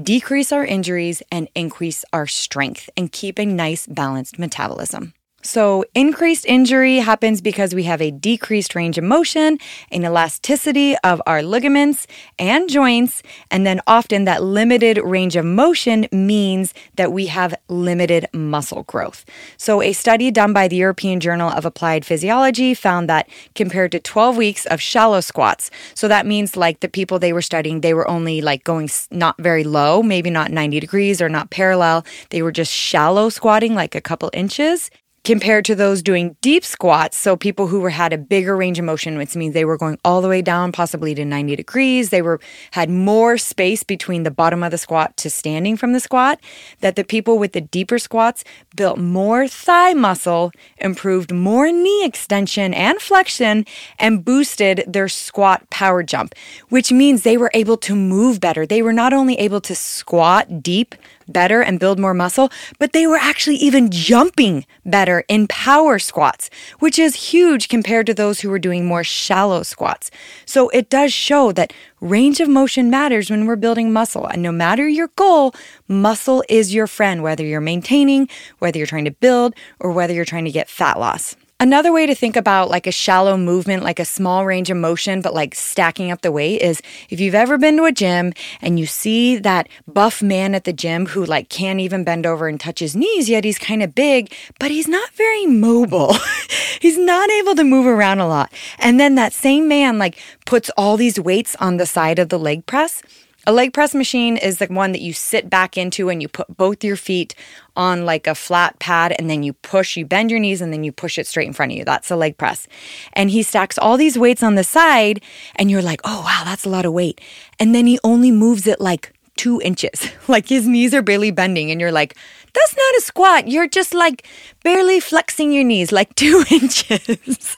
decrease 0.00 0.52
our 0.52 0.64
injuries 0.64 1.22
and 1.30 1.48
increase 1.54 2.04
our 2.12 2.26
strength 2.26 2.88
and 2.96 3.12
keep 3.12 3.38
a 3.38 3.44
nice 3.44 3.86
balanced 3.86 4.38
metabolism. 4.38 5.12
So, 5.42 5.86
increased 5.94 6.44
injury 6.44 6.96
happens 6.96 7.40
because 7.40 7.74
we 7.74 7.84
have 7.84 8.02
a 8.02 8.10
decreased 8.10 8.74
range 8.74 8.98
of 8.98 9.04
motion, 9.04 9.56
an 9.90 10.04
elasticity 10.04 10.98
of 10.98 11.22
our 11.26 11.42
ligaments 11.42 12.06
and 12.38 12.68
joints, 12.68 13.22
and 13.50 13.66
then 13.66 13.80
often 13.86 14.26
that 14.26 14.42
limited 14.42 14.98
range 14.98 15.36
of 15.36 15.46
motion 15.46 16.06
means 16.12 16.74
that 16.96 17.12
we 17.12 17.26
have 17.26 17.54
limited 17.68 18.28
muscle 18.34 18.82
growth. 18.82 19.24
So, 19.56 19.80
a 19.80 19.94
study 19.94 20.30
done 20.30 20.52
by 20.52 20.68
the 20.68 20.76
European 20.76 21.20
Journal 21.20 21.50
of 21.50 21.64
Applied 21.64 22.04
Physiology 22.04 22.74
found 22.74 23.08
that 23.08 23.26
compared 23.54 23.92
to 23.92 23.98
12 23.98 24.36
weeks 24.36 24.66
of 24.66 24.82
shallow 24.82 25.22
squats, 25.22 25.70
so 25.94 26.06
that 26.06 26.26
means 26.26 26.54
like 26.54 26.80
the 26.80 26.88
people 26.88 27.18
they 27.18 27.32
were 27.32 27.40
studying, 27.40 27.80
they 27.80 27.94
were 27.94 28.08
only 28.08 28.42
like 28.42 28.62
going 28.62 28.90
not 29.10 29.36
very 29.38 29.64
low, 29.64 30.02
maybe 30.02 30.28
not 30.28 30.50
90 30.50 30.80
degrees 30.80 31.22
or 31.22 31.30
not 31.30 31.48
parallel, 31.48 32.04
they 32.28 32.42
were 32.42 32.52
just 32.52 32.70
shallow 32.70 33.30
squatting, 33.30 33.74
like 33.74 33.94
a 33.94 34.02
couple 34.02 34.28
inches 34.34 34.90
compared 35.24 35.64
to 35.66 35.74
those 35.74 36.02
doing 36.02 36.36
deep 36.40 36.64
squats. 36.64 37.16
So 37.16 37.36
people 37.36 37.66
who 37.66 37.80
were 37.80 37.90
had 37.90 38.12
a 38.12 38.18
bigger 38.18 38.56
range 38.56 38.78
of 38.78 38.84
motion, 38.84 39.18
which 39.18 39.36
means 39.36 39.54
they 39.54 39.64
were 39.64 39.76
going 39.76 39.98
all 40.04 40.22
the 40.22 40.28
way 40.28 40.42
down, 40.42 40.72
possibly 40.72 41.14
to 41.14 41.24
90 41.24 41.56
degrees. 41.56 42.10
They 42.10 42.22
were 42.22 42.40
had 42.72 42.88
more 42.88 43.36
space 43.36 43.82
between 43.82 44.22
the 44.22 44.30
bottom 44.30 44.62
of 44.62 44.70
the 44.70 44.78
squat 44.78 45.16
to 45.18 45.30
standing 45.30 45.76
from 45.76 45.92
the 45.92 46.00
squat. 46.00 46.40
That 46.80 46.96
the 46.96 47.04
people 47.04 47.38
with 47.38 47.52
the 47.52 47.60
deeper 47.60 47.98
squats 47.98 48.44
built 48.74 48.98
more 48.98 49.46
thigh 49.46 49.92
muscle, 49.92 50.52
improved 50.78 51.32
more 51.32 51.70
knee 51.70 52.04
extension 52.04 52.72
and 52.72 53.00
flexion, 53.00 53.66
and 53.98 54.24
boosted 54.24 54.84
their 54.86 55.08
squat 55.08 55.68
power 55.70 56.02
jump, 56.02 56.34
which 56.70 56.90
means 56.90 57.22
they 57.22 57.36
were 57.36 57.50
able 57.54 57.76
to 57.78 57.94
move 57.94 58.40
better. 58.40 58.66
They 58.66 58.82
were 58.82 58.92
not 58.92 59.12
only 59.12 59.38
able 59.38 59.60
to 59.62 59.74
squat 59.74 60.62
deep 60.62 60.94
better 61.32 61.62
and 61.62 61.80
build 61.80 61.98
more 61.98 62.14
muscle, 62.14 62.50
but 62.78 62.92
they 62.92 63.06
were 63.06 63.16
actually 63.16 63.56
even 63.56 63.90
jumping 63.90 64.66
better 64.84 65.24
in 65.28 65.46
power 65.46 65.98
squats, 65.98 66.50
which 66.78 66.98
is 66.98 67.30
huge 67.30 67.68
compared 67.68 68.06
to 68.06 68.14
those 68.14 68.40
who 68.40 68.50
were 68.50 68.58
doing 68.58 68.86
more 68.86 69.04
shallow 69.04 69.62
squats. 69.62 70.10
So 70.44 70.68
it 70.70 70.90
does 70.90 71.12
show 71.12 71.52
that 71.52 71.72
range 72.00 72.40
of 72.40 72.48
motion 72.48 72.90
matters 72.90 73.30
when 73.30 73.46
we're 73.46 73.56
building 73.56 73.92
muscle. 73.92 74.26
And 74.26 74.42
no 74.42 74.52
matter 74.52 74.88
your 74.88 75.08
goal, 75.16 75.54
muscle 75.88 76.42
is 76.48 76.74
your 76.74 76.86
friend, 76.86 77.22
whether 77.22 77.44
you're 77.44 77.60
maintaining, 77.60 78.28
whether 78.58 78.78
you're 78.78 78.86
trying 78.86 79.04
to 79.04 79.10
build, 79.10 79.54
or 79.78 79.92
whether 79.92 80.12
you're 80.12 80.24
trying 80.24 80.44
to 80.44 80.50
get 80.50 80.68
fat 80.68 80.98
loss. 80.98 81.36
Another 81.62 81.92
way 81.92 82.06
to 82.06 82.14
think 82.14 82.36
about 82.36 82.70
like 82.70 82.86
a 82.86 82.90
shallow 82.90 83.36
movement, 83.36 83.82
like 83.82 83.98
a 84.00 84.04
small 84.06 84.46
range 84.46 84.70
of 84.70 84.78
motion, 84.78 85.20
but 85.20 85.34
like 85.34 85.54
stacking 85.54 86.10
up 86.10 86.22
the 86.22 86.32
weight 86.32 86.62
is 86.62 86.80
if 87.10 87.20
you've 87.20 87.34
ever 87.34 87.58
been 87.58 87.76
to 87.76 87.84
a 87.84 87.92
gym 87.92 88.32
and 88.62 88.80
you 88.80 88.86
see 88.86 89.36
that 89.36 89.68
buff 89.86 90.22
man 90.22 90.54
at 90.54 90.64
the 90.64 90.72
gym 90.72 91.04
who 91.04 91.22
like 91.22 91.50
can't 91.50 91.78
even 91.78 92.02
bend 92.02 92.24
over 92.24 92.48
and 92.48 92.58
touch 92.58 92.78
his 92.78 92.96
knees, 92.96 93.28
yet 93.28 93.44
he's 93.44 93.58
kind 93.58 93.82
of 93.82 93.94
big, 93.94 94.32
but 94.58 94.70
he's 94.70 94.88
not 94.88 95.10
very 95.10 95.44
mobile. 95.44 96.14
he's 96.80 96.96
not 96.96 97.28
able 97.28 97.54
to 97.54 97.62
move 97.62 97.84
around 97.84 98.20
a 98.20 98.26
lot. 98.26 98.50
And 98.78 98.98
then 98.98 99.16
that 99.16 99.34
same 99.34 99.68
man 99.68 99.98
like 99.98 100.18
puts 100.46 100.70
all 100.78 100.96
these 100.96 101.20
weights 101.20 101.56
on 101.56 101.76
the 101.76 101.84
side 101.84 102.18
of 102.18 102.30
the 102.30 102.38
leg 102.38 102.64
press 102.64 103.02
a 103.46 103.52
leg 103.52 103.72
press 103.72 103.94
machine 103.94 104.36
is 104.36 104.58
the 104.58 104.66
one 104.66 104.92
that 104.92 105.00
you 105.00 105.12
sit 105.12 105.48
back 105.48 105.78
into 105.78 106.08
and 106.08 106.20
you 106.20 106.28
put 106.28 106.56
both 106.56 106.84
your 106.84 106.96
feet 106.96 107.34
on 107.74 108.04
like 108.04 108.26
a 108.26 108.34
flat 108.34 108.78
pad 108.78 109.14
and 109.18 109.30
then 109.30 109.42
you 109.42 109.54
push, 109.54 109.96
you 109.96 110.04
bend 110.04 110.30
your 110.30 110.40
knees 110.40 110.60
and 110.60 110.72
then 110.72 110.84
you 110.84 110.92
push 110.92 111.18
it 111.18 111.26
straight 111.26 111.46
in 111.46 111.52
front 111.52 111.72
of 111.72 111.78
you. 111.78 111.84
That's 111.84 112.10
a 112.10 112.16
leg 112.16 112.36
press. 112.36 112.66
And 113.14 113.30
he 113.30 113.42
stacks 113.42 113.78
all 113.78 113.96
these 113.96 114.18
weights 114.18 114.42
on 114.42 114.56
the 114.56 114.64
side 114.64 115.22
and 115.56 115.70
you're 115.70 115.82
like, 115.82 116.00
oh 116.04 116.22
wow, 116.22 116.42
that's 116.44 116.64
a 116.64 116.68
lot 116.68 116.84
of 116.84 116.92
weight. 116.92 117.20
And 117.58 117.74
then 117.74 117.86
he 117.86 117.98
only 118.04 118.30
moves 118.30 118.66
it 118.66 118.80
like 118.80 119.14
two 119.36 119.60
inches. 119.62 120.10
like 120.28 120.48
his 120.48 120.66
knees 120.66 120.92
are 120.92 121.02
barely 121.02 121.30
bending 121.30 121.70
and 121.70 121.80
you're 121.80 121.92
like, 121.92 122.16
that's 122.52 122.76
not 122.76 122.94
a 122.96 123.00
squat. 123.00 123.48
You're 123.48 123.68
just 123.68 123.94
like 123.94 124.26
barely 124.62 125.00
flexing 125.00 125.52
your 125.52 125.64
knees 125.64 125.92
like 125.92 126.14
two 126.14 126.44
inches. 126.50 127.56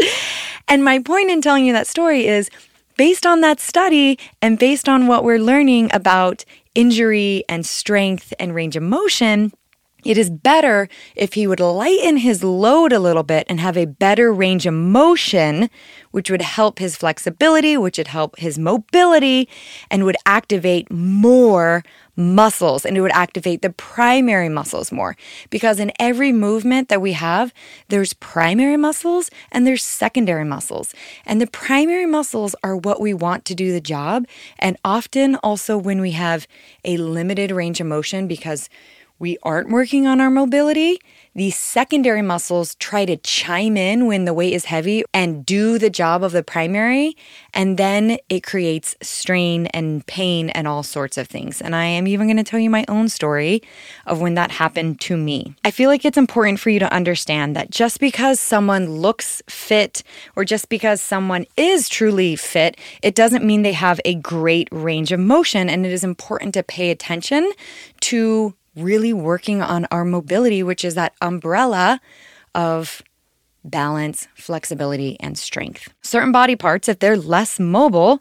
and 0.68 0.84
my 0.84 1.00
point 1.00 1.30
in 1.30 1.42
telling 1.42 1.66
you 1.66 1.72
that 1.72 1.88
story 1.88 2.26
is 2.26 2.50
based 2.96 3.26
on 3.26 3.40
that 3.40 3.60
study 3.60 4.18
and 4.40 4.58
based 4.58 4.88
on 4.88 5.06
what 5.06 5.24
we're 5.24 5.38
learning 5.38 5.90
about 5.92 6.44
injury 6.74 7.44
and 7.48 7.64
strength 7.66 8.32
and 8.38 8.54
range 8.54 8.76
of 8.76 8.82
motion, 8.82 9.52
it 10.04 10.18
is 10.18 10.30
better 10.30 10.88
if 11.14 11.34
he 11.34 11.46
would 11.46 11.60
lighten 11.60 12.18
his 12.18 12.42
load 12.42 12.92
a 12.92 12.98
little 12.98 13.22
bit 13.22 13.46
and 13.48 13.60
have 13.60 13.76
a 13.76 13.86
better 13.86 14.32
range 14.32 14.66
of 14.66 14.74
motion, 14.74 15.70
which 16.10 16.30
would 16.30 16.42
help 16.42 16.78
his 16.78 16.96
flexibility, 16.96 17.76
which 17.76 17.98
would 17.98 18.08
help 18.08 18.38
his 18.38 18.58
mobility, 18.58 19.48
and 19.90 20.04
would 20.04 20.16
activate 20.26 20.90
more 20.90 21.82
muscles 22.16 22.84
and 22.84 22.96
it 22.96 23.00
would 23.00 23.12
activate 23.12 23.62
the 23.62 23.70
primary 23.70 24.48
muscles 24.48 24.92
more. 24.92 25.16
Because 25.50 25.80
in 25.80 25.92
every 25.98 26.32
movement 26.32 26.88
that 26.88 27.00
we 27.00 27.12
have, 27.12 27.54
there's 27.88 28.12
primary 28.12 28.76
muscles 28.76 29.30
and 29.50 29.66
there's 29.66 29.82
secondary 29.82 30.44
muscles. 30.44 30.94
And 31.24 31.40
the 31.40 31.46
primary 31.46 32.06
muscles 32.06 32.54
are 32.62 32.76
what 32.76 33.00
we 33.00 33.14
want 33.14 33.44
to 33.46 33.54
do 33.54 33.72
the 33.72 33.80
job. 33.80 34.26
And 34.58 34.76
often 34.84 35.36
also 35.36 35.78
when 35.78 36.00
we 36.00 36.12
have 36.12 36.46
a 36.84 36.96
limited 36.98 37.50
range 37.50 37.80
of 37.80 37.86
motion 37.86 38.26
because 38.26 38.68
we 39.22 39.38
aren't 39.44 39.70
working 39.70 40.04
on 40.04 40.20
our 40.20 40.30
mobility, 40.30 40.98
these 41.32 41.56
secondary 41.56 42.22
muscles 42.22 42.74
try 42.74 43.04
to 43.04 43.16
chime 43.16 43.76
in 43.76 44.06
when 44.06 44.24
the 44.24 44.34
weight 44.34 44.52
is 44.52 44.64
heavy 44.64 45.04
and 45.14 45.46
do 45.46 45.78
the 45.78 45.88
job 45.88 46.24
of 46.24 46.32
the 46.32 46.42
primary. 46.42 47.16
And 47.54 47.78
then 47.78 48.18
it 48.28 48.42
creates 48.42 48.96
strain 49.00 49.68
and 49.68 50.04
pain 50.08 50.50
and 50.50 50.66
all 50.66 50.82
sorts 50.82 51.16
of 51.16 51.28
things. 51.28 51.62
And 51.62 51.76
I 51.76 51.84
am 51.84 52.08
even 52.08 52.26
going 52.26 52.36
to 52.36 52.42
tell 52.42 52.58
you 52.58 52.68
my 52.68 52.84
own 52.88 53.08
story 53.08 53.62
of 54.06 54.20
when 54.20 54.34
that 54.34 54.50
happened 54.50 55.00
to 55.02 55.16
me. 55.16 55.54
I 55.64 55.70
feel 55.70 55.88
like 55.88 56.04
it's 56.04 56.18
important 56.18 56.58
for 56.58 56.70
you 56.70 56.80
to 56.80 56.92
understand 56.92 57.54
that 57.54 57.70
just 57.70 58.00
because 58.00 58.40
someone 58.40 58.90
looks 58.90 59.40
fit 59.48 60.02
or 60.34 60.44
just 60.44 60.68
because 60.68 61.00
someone 61.00 61.46
is 61.56 61.88
truly 61.88 62.34
fit, 62.34 62.76
it 63.02 63.14
doesn't 63.14 63.44
mean 63.44 63.62
they 63.62 63.72
have 63.72 64.00
a 64.04 64.16
great 64.16 64.68
range 64.72 65.12
of 65.12 65.20
motion. 65.20 65.70
And 65.70 65.86
it 65.86 65.92
is 65.92 66.02
important 66.02 66.54
to 66.54 66.64
pay 66.64 66.90
attention 66.90 67.52
to 68.00 68.54
really 68.76 69.12
working 69.12 69.62
on 69.62 69.86
our 69.90 70.04
mobility, 70.04 70.62
which 70.62 70.84
is 70.84 70.94
that 70.94 71.14
umbrella 71.20 72.00
of 72.54 73.02
balance, 73.64 74.28
flexibility, 74.34 75.16
and 75.20 75.38
strength. 75.38 75.92
Certain 76.02 76.32
body 76.32 76.56
parts, 76.56 76.88
if 76.88 76.98
they're 76.98 77.16
less 77.16 77.60
mobile, 77.60 78.20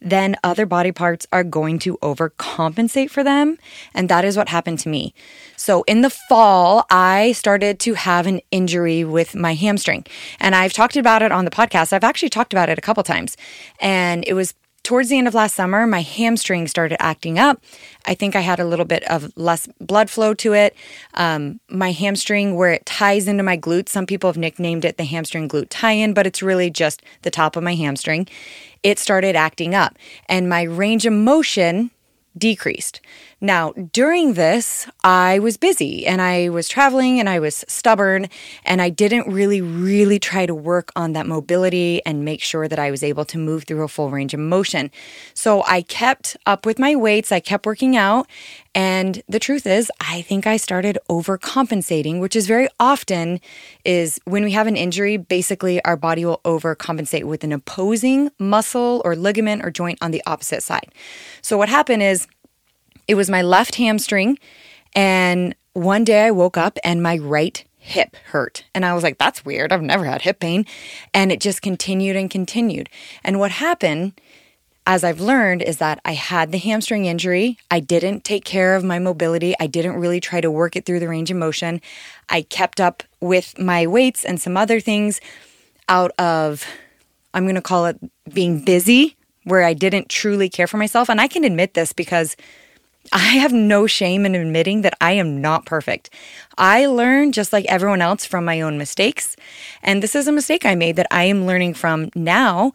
then 0.00 0.34
other 0.42 0.64
body 0.64 0.92
parts 0.92 1.26
are 1.30 1.44
going 1.44 1.78
to 1.78 1.98
overcompensate 1.98 3.10
for 3.10 3.22
them. 3.22 3.58
And 3.94 4.08
that 4.08 4.24
is 4.24 4.36
what 4.36 4.48
happened 4.48 4.78
to 4.80 4.88
me. 4.88 5.14
So 5.56 5.82
in 5.82 6.00
the 6.00 6.10
fall, 6.10 6.86
I 6.90 7.32
started 7.32 7.78
to 7.80 7.94
have 7.94 8.26
an 8.26 8.40
injury 8.50 9.04
with 9.04 9.34
my 9.34 9.54
hamstring. 9.54 10.06
And 10.40 10.54
I've 10.54 10.72
talked 10.72 10.96
about 10.96 11.22
it 11.22 11.32
on 11.32 11.44
the 11.44 11.50
podcast. 11.50 11.92
I've 11.92 12.04
actually 12.04 12.30
talked 12.30 12.54
about 12.54 12.70
it 12.70 12.78
a 12.78 12.82
couple 12.82 13.02
times. 13.02 13.36
And 13.78 14.24
it 14.26 14.32
was 14.32 14.54
towards 14.82 15.08
the 15.08 15.18
end 15.18 15.28
of 15.28 15.34
last 15.34 15.54
summer, 15.54 15.86
my 15.86 16.02
hamstring 16.02 16.66
started 16.66 17.00
acting 17.00 17.38
up. 17.38 17.62
I 18.06 18.14
think 18.14 18.34
I 18.34 18.40
had 18.40 18.60
a 18.60 18.64
little 18.64 18.84
bit 18.84 19.04
of 19.10 19.32
less 19.36 19.68
blood 19.80 20.10
flow 20.10 20.34
to 20.34 20.52
it. 20.52 20.74
Um, 21.14 21.60
my 21.68 21.92
hamstring, 21.92 22.56
where 22.56 22.72
it 22.72 22.86
ties 22.86 23.28
into 23.28 23.42
my 23.42 23.56
glutes, 23.56 23.90
some 23.90 24.06
people 24.06 24.28
have 24.28 24.36
nicknamed 24.36 24.84
it 24.84 24.96
the 24.96 25.04
hamstring 25.04 25.48
glute 25.48 25.66
tie 25.70 25.92
in, 25.92 26.14
but 26.14 26.26
it's 26.26 26.42
really 26.42 26.70
just 26.70 27.02
the 27.22 27.30
top 27.30 27.56
of 27.56 27.62
my 27.62 27.74
hamstring. 27.74 28.26
It 28.82 28.98
started 28.98 29.36
acting 29.36 29.74
up, 29.74 29.96
and 30.28 30.48
my 30.48 30.62
range 30.62 31.06
of 31.06 31.12
motion 31.12 31.90
decreased. 32.36 33.00
Now, 33.42 33.72
during 33.72 34.34
this, 34.34 34.86
I 35.02 35.38
was 35.38 35.56
busy 35.56 36.06
and 36.06 36.20
I 36.20 36.50
was 36.50 36.68
traveling 36.68 37.18
and 37.18 37.26
I 37.26 37.38
was 37.38 37.64
stubborn 37.68 38.28
and 38.66 38.82
I 38.82 38.90
didn't 38.90 39.32
really, 39.32 39.62
really 39.62 40.18
try 40.18 40.44
to 40.44 40.54
work 40.54 40.92
on 40.94 41.14
that 41.14 41.26
mobility 41.26 42.04
and 42.04 42.22
make 42.22 42.42
sure 42.42 42.68
that 42.68 42.78
I 42.78 42.90
was 42.90 43.02
able 43.02 43.24
to 43.24 43.38
move 43.38 43.64
through 43.64 43.82
a 43.82 43.88
full 43.88 44.10
range 44.10 44.34
of 44.34 44.40
motion. 44.40 44.90
So 45.32 45.62
I 45.66 45.80
kept 45.80 46.36
up 46.44 46.66
with 46.66 46.78
my 46.78 46.94
weights, 46.94 47.32
I 47.32 47.40
kept 47.40 47.64
working 47.64 47.96
out. 47.96 48.26
And 48.74 49.22
the 49.26 49.40
truth 49.40 49.66
is, 49.66 49.90
I 50.00 50.20
think 50.20 50.46
I 50.46 50.58
started 50.58 50.98
overcompensating, 51.08 52.20
which 52.20 52.36
is 52.36 52.46
very 52.46 52.68
often 52.78 53.40
is 53.86 54.20
when 54.26 54.44
we 54.44 54.52
have 54.52 54.66
an 54.66 54.76
injury, 54.76 55.16
basically 55.16 55.82
our 55.84 55.96
body 55.96 56.26
will 56.26 56.40
overcompensate 56.44 57.24
with 57.24 57.42
an 57.42 57.52
opposing 57.52 58.30
muscle 58.38 59.00
or 59.04 59.16
ligament 59.16 59.64
or 59.64 59.70
joint 59.70 59.98
on 60.02 60.10
the 60.10 60.22
opposite 60.26 60.62
side. 60.62 60.92
So 61.40 61.56
what 61.56 61.70
happened 61.70 62.02
is 62.02 62.28
it 63.10 63.16
was 63.16 63.28
my 63.28 63.42
left 63.42 63.74
hamstring. 63.74 64.38
And 64.94 65.56
one 65.72 66.04
day 66.04 66.26
I 66.26 66.30
woke 66.30 66.56
up 66.56 66.78
and 66.84 67.02
my 67.02 67.18
right 67.18 67.64
hip 67.76 68.14
hurt. 68.26 68.64
And 68.72 68.86
I 68.86 68.94
was 68.94 69.02
like, 69.02 69.18
that's 69.18 69.44
weird. 69.44 69.72
I've 69.72 69.82
never 69.82 70.04
had 70.04 70.22
hip 70.22 70.38
pain. 70.38 70.64
And 71.12 71.32
it 71.32 71.40
just 71.40 71.60
continued 71.60 72.14
and 72.14 72.30
continued. 72.30 72.88
And 73.24 73.40
what 73.40 73.50
happened, 73.50 74.12
as 74.86 75.02
I've 75.02 75.20
learned, 75.20 75.60
is 75.60 75.78
that 75.78 76.00
I 76.04 76.12
had 76.12 76.52
the 76.52 76.58
hamstring 76.58 77.06
injury. 77.06 77.58
I 77.68 77.80
didn't 77.80 78.22
take 78.22 78.44
care 78.44 78.76
of 78.76 78.84
my 78.84 79.00
mobility. 79.00 79.56
I 79.58 79.66
didn't 79.66 79.96
really 79.96 80.20
try 80.20 80.40
to 80.40 80.50
work 80.50 80.76
it 80.76 80.86
through 80.86 81.00
the 81.00 81.08
range 81.08 81.32
of 81.32 81.36
motion. 81.36 81.80
I 82.28 82.42
kept 82.42 82.80
up 82.80 83.02
with 83.18 83.58
my 83.58 83.88
weights 83.88 84.24
and 84.24 84.40
some 84.40 84.56
other 84.56 84.78
things 84.78 85.20
out 85.88 86.12
of, 86.16 86.64
I'm 87.34 87.42
going 87.42 87.56
to 87.56 87.60
call 87.60 87.86
it 87.86 87.98
being 88.32 88.64
busy, 88.64 89.16
where 89.42 89.64
I 89.64 89.74
didn't 89.74 90.10
truly 90.10 90.48
care 90.48 90.68
for 90.68 90.76
myself. 90.76 91.08
And 91.08 91.20
I 91.20 91.26
can 91.26 91.42
admit 91.42 91.74
this 91.74 91.92
because 91.92 92.36
I 93.12 93.38
have 93.38 93.52
no 93.52 93.88
shame 93.88 94.24
in 94.24 94.36
admitting 94.36 94.82
that 94.82 94.94
I 95.00 95.12
am 95.12 95.40
not 95.40 95.66
perfect. 95.66 96.10
I 96.56 96.86
learn 96.86 97.32
just 97.32 97.52
like 97.52 97.64
everyone 97.66 98.00
else 98.00 98.24
from 98.24 98.44
my 98.44 98.60
own 98.60 98.78
mistakes. 98.78 99.34
And 99.82 100.00
this 100.00 100.14
is 100.14 100.28
a 100.28 100.32
mistake 100.32 100.64
I 100.64 100.76
made 100.76 100.94
that 100.94 101.08
I 101.10 101.24
am 101.24 101.44
learning 101.44 101.74
from 101.74 102.10
now. 102.14 102.72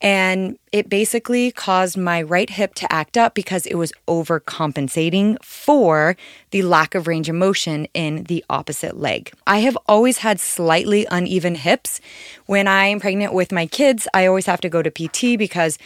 And 0.00 0.58
it 0.72 0.88
basically 0.88 1.50
caused 1.50 1.98
my 1.98 2.22
right 2.22 2.48
hip 2.48 2.74
to 2.76 2.90
act 2.90 3.18
up 3.18 3.34
because 3.34 3.66
it 3.66 3.74
was 3.74 3.92
overcompensating 4.08 5.42
for 5.42 6.16
the 6.50 6.62
lack 6.62 6.94
of 6.94 7.06
range 7.06 7.28
of 7.28 7.34
motion 7.34 7.86
in 7.92 8.24
the 8.24 8.42
opposite 8.48 8.98
leg. 8.98 9.32
I 9.46 9.58
have 9.58 9.76
always 9.86 10.18
had 10.18 10.40
slightly 10.40 11.06
uneven 11.10 11.56
hips. 11.56 12.00
When 12.46 12.66
I'm 12.66 13.00
pregnant 13.00 13.34
with 13.34 13.52
my 13.52 13.66
kids, 13.66 14.08
I 14.14 14.26
always 14.26 14.46
have 14.46 14.62
to 14.62 14.70
go 14.70 14.82
to 14.82 14.90
PT 14.90 15.38
because 15.38 15.78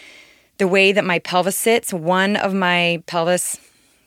the 0.58 0.68
way 0.68 0.92
that 0.92 1.04
my 1.04 1.18
pelvis 1.18 1.56
sits, 1.56 1.92
one 1.92 2.36
of 2.36 2.54
my 2.54 3.02
pelvis 3.06 3.56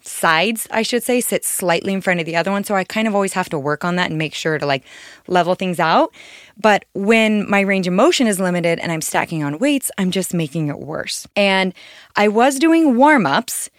sides, 0.06 0.68
I 0.72 0.82
should 0.82 1.04
say, 1.04 1.22
sit 1.22 1.46
slightly 1.46 1.94
in 1.94 2.02
front 2.02 2.20
of 2.20 2.26
the 2.26 2.36
other 2.36 2.52
one. 2.52 2.64
So 2.64 2.76
I 2.76 2.84
kind 2.84 3.08
of 3.08 3.16
always 3.16 3.34
have 3.34 3.50
to 3.50 3.60
work 3.60 3.84
on 3.84 3.96
that 3.96 4.10
and 4.10 4.18
make 4.18 4.34
sure 4.34 4.58
to 4.58 4.66
like 4.66 4.84
level 5.28 5.56
things 5.56 5.80
out. 5.80 6.14
But 6.58 6.86
when 6.94 7.50
my 7.50 7.62
range 7.62 7.88
of 7.88 7.94
motion 7.94 8.28
is 8.28 8.40
limited 8.40 8.80
and 8.80 8.92
I'm 8.92 9.02
stacking 9.02 9.44
on 9.44 9.60
weights, 9.60 9.92
I'm 9.98 10.12
just 10.12 10.34
making 10.34 10.68
it 10.68 10.80
worse. 10.80 11.28
And 11.36 11.74
I 12.16 12.28
was 12.28 12.60
doing 12.60 12.96
warm 12.98 13.26
ups. 13.26 13.70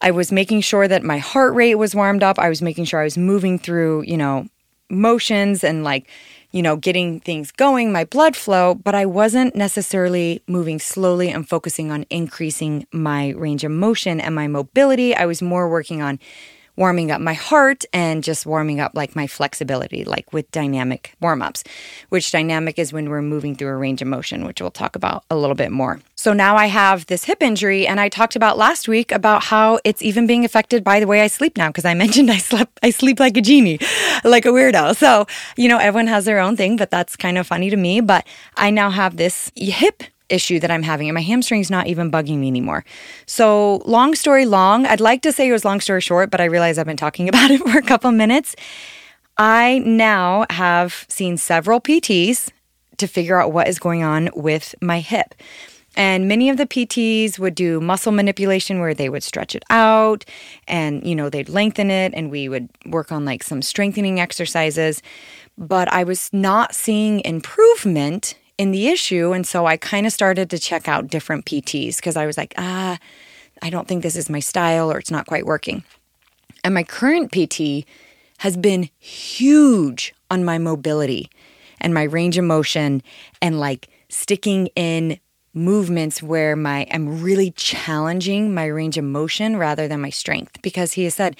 I 0.00 0.10
was 0.10 0.32
making 0.32 0.60
sure 0.60 0.86
that 0.88 1.02
my 1.02 1.18
heart 1.18 1.54
rate 1.54 1.76
was 1.76 1.94
warmed 1.94 2.22
up. 2.22 2.38
I 2.38 2.48
was 2.48 2.60
making 2.60 2.84
sure 2.84 3.00
I 3.00 3.04
was 3.04 3.16
moving 3.16 3.58
through, 3.58 4.02
you 4.02 4.16
know, 4.16 4.46
motions 4.90 5.64
and 5.64 5.82
like 5.84 6.08
you 6.54 6.62
know, 6.62 6.76
getting 6.76 7.18
things 7.18 7.50
going, 7.50 7.90
my 7.90 8.04
blood 8.04 8.36
flow, 8.36 8.76
but 8.76 8.94
I 8.94 9.06
wasn't 9.06 9.56
necessarily 9.56 10.40
moving 10.46 10.78
slowly 10.78 11.28
and 11.28 11.48
focusing 11.48 11.90
on 11.90 12.06
increasing 12.10 12.86
my 12.92 13.30
range 13.30 13.64
of 13.64 13.72
motion 13.72 14.20
and 14.20 14.36
my 14.36 14.46
mobility. 14.46 15.16
I 15.16 15.26
was 15.26 15.42
more 15.42 15.68
working 15.68 16.00
on 16.00 16.20
warming 16.76 17.10
up 17.10 17.20
my 17.20 17.34
heart 17.34 17.84
and 17.92 18.24
just 18.24 18.46
warming 18.46 18.80
up 18.80 18.92
like 18.94 19.14
my 19.14 19.26
flexibility, 19.26 20.04
like 20.04 20.32
with 20.32 20.50
dynamic 20.50 21.14
warm 21.20 21.42
ups, 21.42 21.64
which 22.08 22.30
dynamic 22.30 22.78
is 22.78 22.92
when 22.92 23.08
we're 23.08 23.22
moving 23.22 23.54
through 23.54 23.68
a 23.68 23.76
range 23.76 24.02
of 24.02 24.08
motion, 24.08 24.44
which 24.44 24.60
we'll 24.60 24.70
talk 24.70 24.96
about 24.96 25.24
a 25.30 25.36
little 25.36 25.54
bit 25.54 25.70
more. 25.70 26.00
So 26.16 26.32
now 26.32 26.56
I 26.56 26.66
have 26.66 27.06
this 27.06 27.24
hip 27.24 27.42
injury, 27.42 27.86
and 27.86 28.00
I 28.00 28.08
talked 28.08 28.36
about 28.36 28.56
last 28.56 28.88
week 28.88 29.12
about 29.12 29.44
how 29.44 29.78
it's 29.84 30.02
even 30.02 30.26
being 30.26 30.44
affected 30.44 30.82
by 30.82 31.00
the 31.00 31.06
way 31.06 31.20
I 31.20 31.26
sleep 31.26 31.56
now, 31.56 31.68
because 31.68 31.84
I 31.84 31.94
mentioned 32.04 32.30
I 32.30 32.38
slept, 32.38 32.78
I 32.82 32.90
sleep 32.90 33.20
like 33.20 33.36
a 33.36 33.40
genie, 33.40 33.78
like 34.24 34.46
a 34.46 34.50
weirdo. 34.50 34.96
So, 34.96 35.26
you 35.56 35.68
know, 35.68 35.78
everyone 35.78 36.06
has 36.06 36.24
their 36.24 36.38
own 36.38 36.56
thing, 36.56 36.76
but 36.76 36.90
that's 36.90 37.16
kind 37.16 37.38
of 37.38 37.46
funny 37.46 37.70
to 37.70 37.76
me. 37.76 38.00
But 38.00 38.26
I 38.56 38.70
now 38.70 38.90
have 38.90 39.16
this 39.16 39.52
hip 39.54 40.02
issue 40.28 40.58
that 40.60 40.70
I'm 40.70 40.82
having, 40.82 41.08
and 41.08 41.14
my 41.14 41.22
hamstring's 41.22 41.70
not 41.70 41.86
even 41.86 42.10
bugging 42.10 42.38
me 42.38 42.48
anymore. 42.48 42.84
So, 43.26 43.82
long 43.84 44.14
story 44.14 44.46
long, 44.46 44.86
I'd 44.86 45.00
like 45.00 45.22
to 45.22 45.32
say 45.32 45.48
it 45.48 45.52
was 45.52 45.64
long 45.64 45.80
story 45.80 46.00
short, 46.00 46.30
but 46.30 46.40
I 46.40 46.44
realize 46.44 46.78
I've 46.78 46.86
been 46.86 46.96
talking 46.96 47.28
about 47.34 47.50
it 47.50 47.60
for 47.60 47.78
a 47.78 47.82
couple 47.82 48.10
minutes. 48.12 48.56
I 49.36 49.80
now 49.84 50.46
have 50.50 51.06
seen 51.08 51.36
several 51.36 51.80
PTs 51.80 52.50
to 52.98 53.06
figure 53.06 53.40
out 53.40 53.52
what 53.52 53.68
is 53.68 53.78
going 53.78 54.02
on 54.02 54.30
with 54.34 54.74
my 54.80 55.00
hip. 55.00 55.34
And 55.96 56.26
many 56.26 56.50
of 56.50 56.56
the 56.56 56.66
PTs 56.66 57.38
would 57.38 57.54
do 57.54 57.80
muscle 57.80 58.12
manipulation 58.12 58.80
where 58.80 58.94
they 58.94 59.08
would 59.08 59.22
stretch 59.22 59.54
it 59.54 59.64
out 59.70 60.24
and, 60.66 61.06
you 61.06 61.14
know, 61.14 61.30
they'd 61.30 61.48
lengthen 61.48 61.90
it 61.90 62.12
and 62.14 62.30
we 62.30 62.48
would 62.48 62.68
work 62.86 63.12
on 63.12 63.24
like 63.24 63.44
some 63.44 63.62
strengthening 63.62 64.18
exercises. 64.18 65.02
But 65.56 65.92
I 65.92 66.02
was 66.02 66.30
not 66.32 66.74
seeing 66.74 67.20
improvement 67.20 68.36
in 68.58 68.70
the 68.70 68.88
issue. 68.88 69.32
And 69.32 69.46
so 69.46 69.66
I 69.66 69.76
kind 69.76 70.06
of 70.06 70.12
started 70.12 70.50
to 70.50 70.58
check 70.58 70.88
out 70.88 71.08
different 71.08 71.44
PTs 71.44 71.96
because 71.96 72.16
I 72.16 72.26
was 72.26 72.36
like, 72.36 72.54
ah, 72.56 72.98
I 73.62 73.70
don't 73.70 73.88
think 73.88 74.02
this 74.02 74.16
is 74.16 74.30
my 74.30 74.40
style 74.40 74.90
or 74.90 74.98
it's 74.98 75.10
not 75.10 75.26
quite 75.26 75.46
working. 75.46 75.84
And 76.62 76.74
my 76.74 76.82
current 76.82 77.32
PT 77.32 77.86
has 78.38 78.56
been 78.56 78.88
huge 78.98 80.14
on 80.30 80.44
my 80.44 80.58
mobility 80.58 81.30
and 81.80 81.94
my 81.94 82.02
range 82.02 82.38
of 82.38 82.44
motion 82.44 83.02
and 83.42 83.60
like 83.60 83.88
sticking 84.08 84.68
in 84.76 85.18
movements 85.52 86.22
where 86.22 86.56
my 86.56 86.86
I'm 86.90 87.22
really 87.22 87.52
challenging 87.52 88.52
my 88.52 88.66
range 88.66 88.98
of 88.98 89.04
motion 89.04 89.56
rather 89.56 89.86
than 89.86 90.00
my 90.00 90.10
strength 90.10 90.60
because 90.62 90.94
he 90.94 91.04
has 91.04 91.14
said 91.14 91.36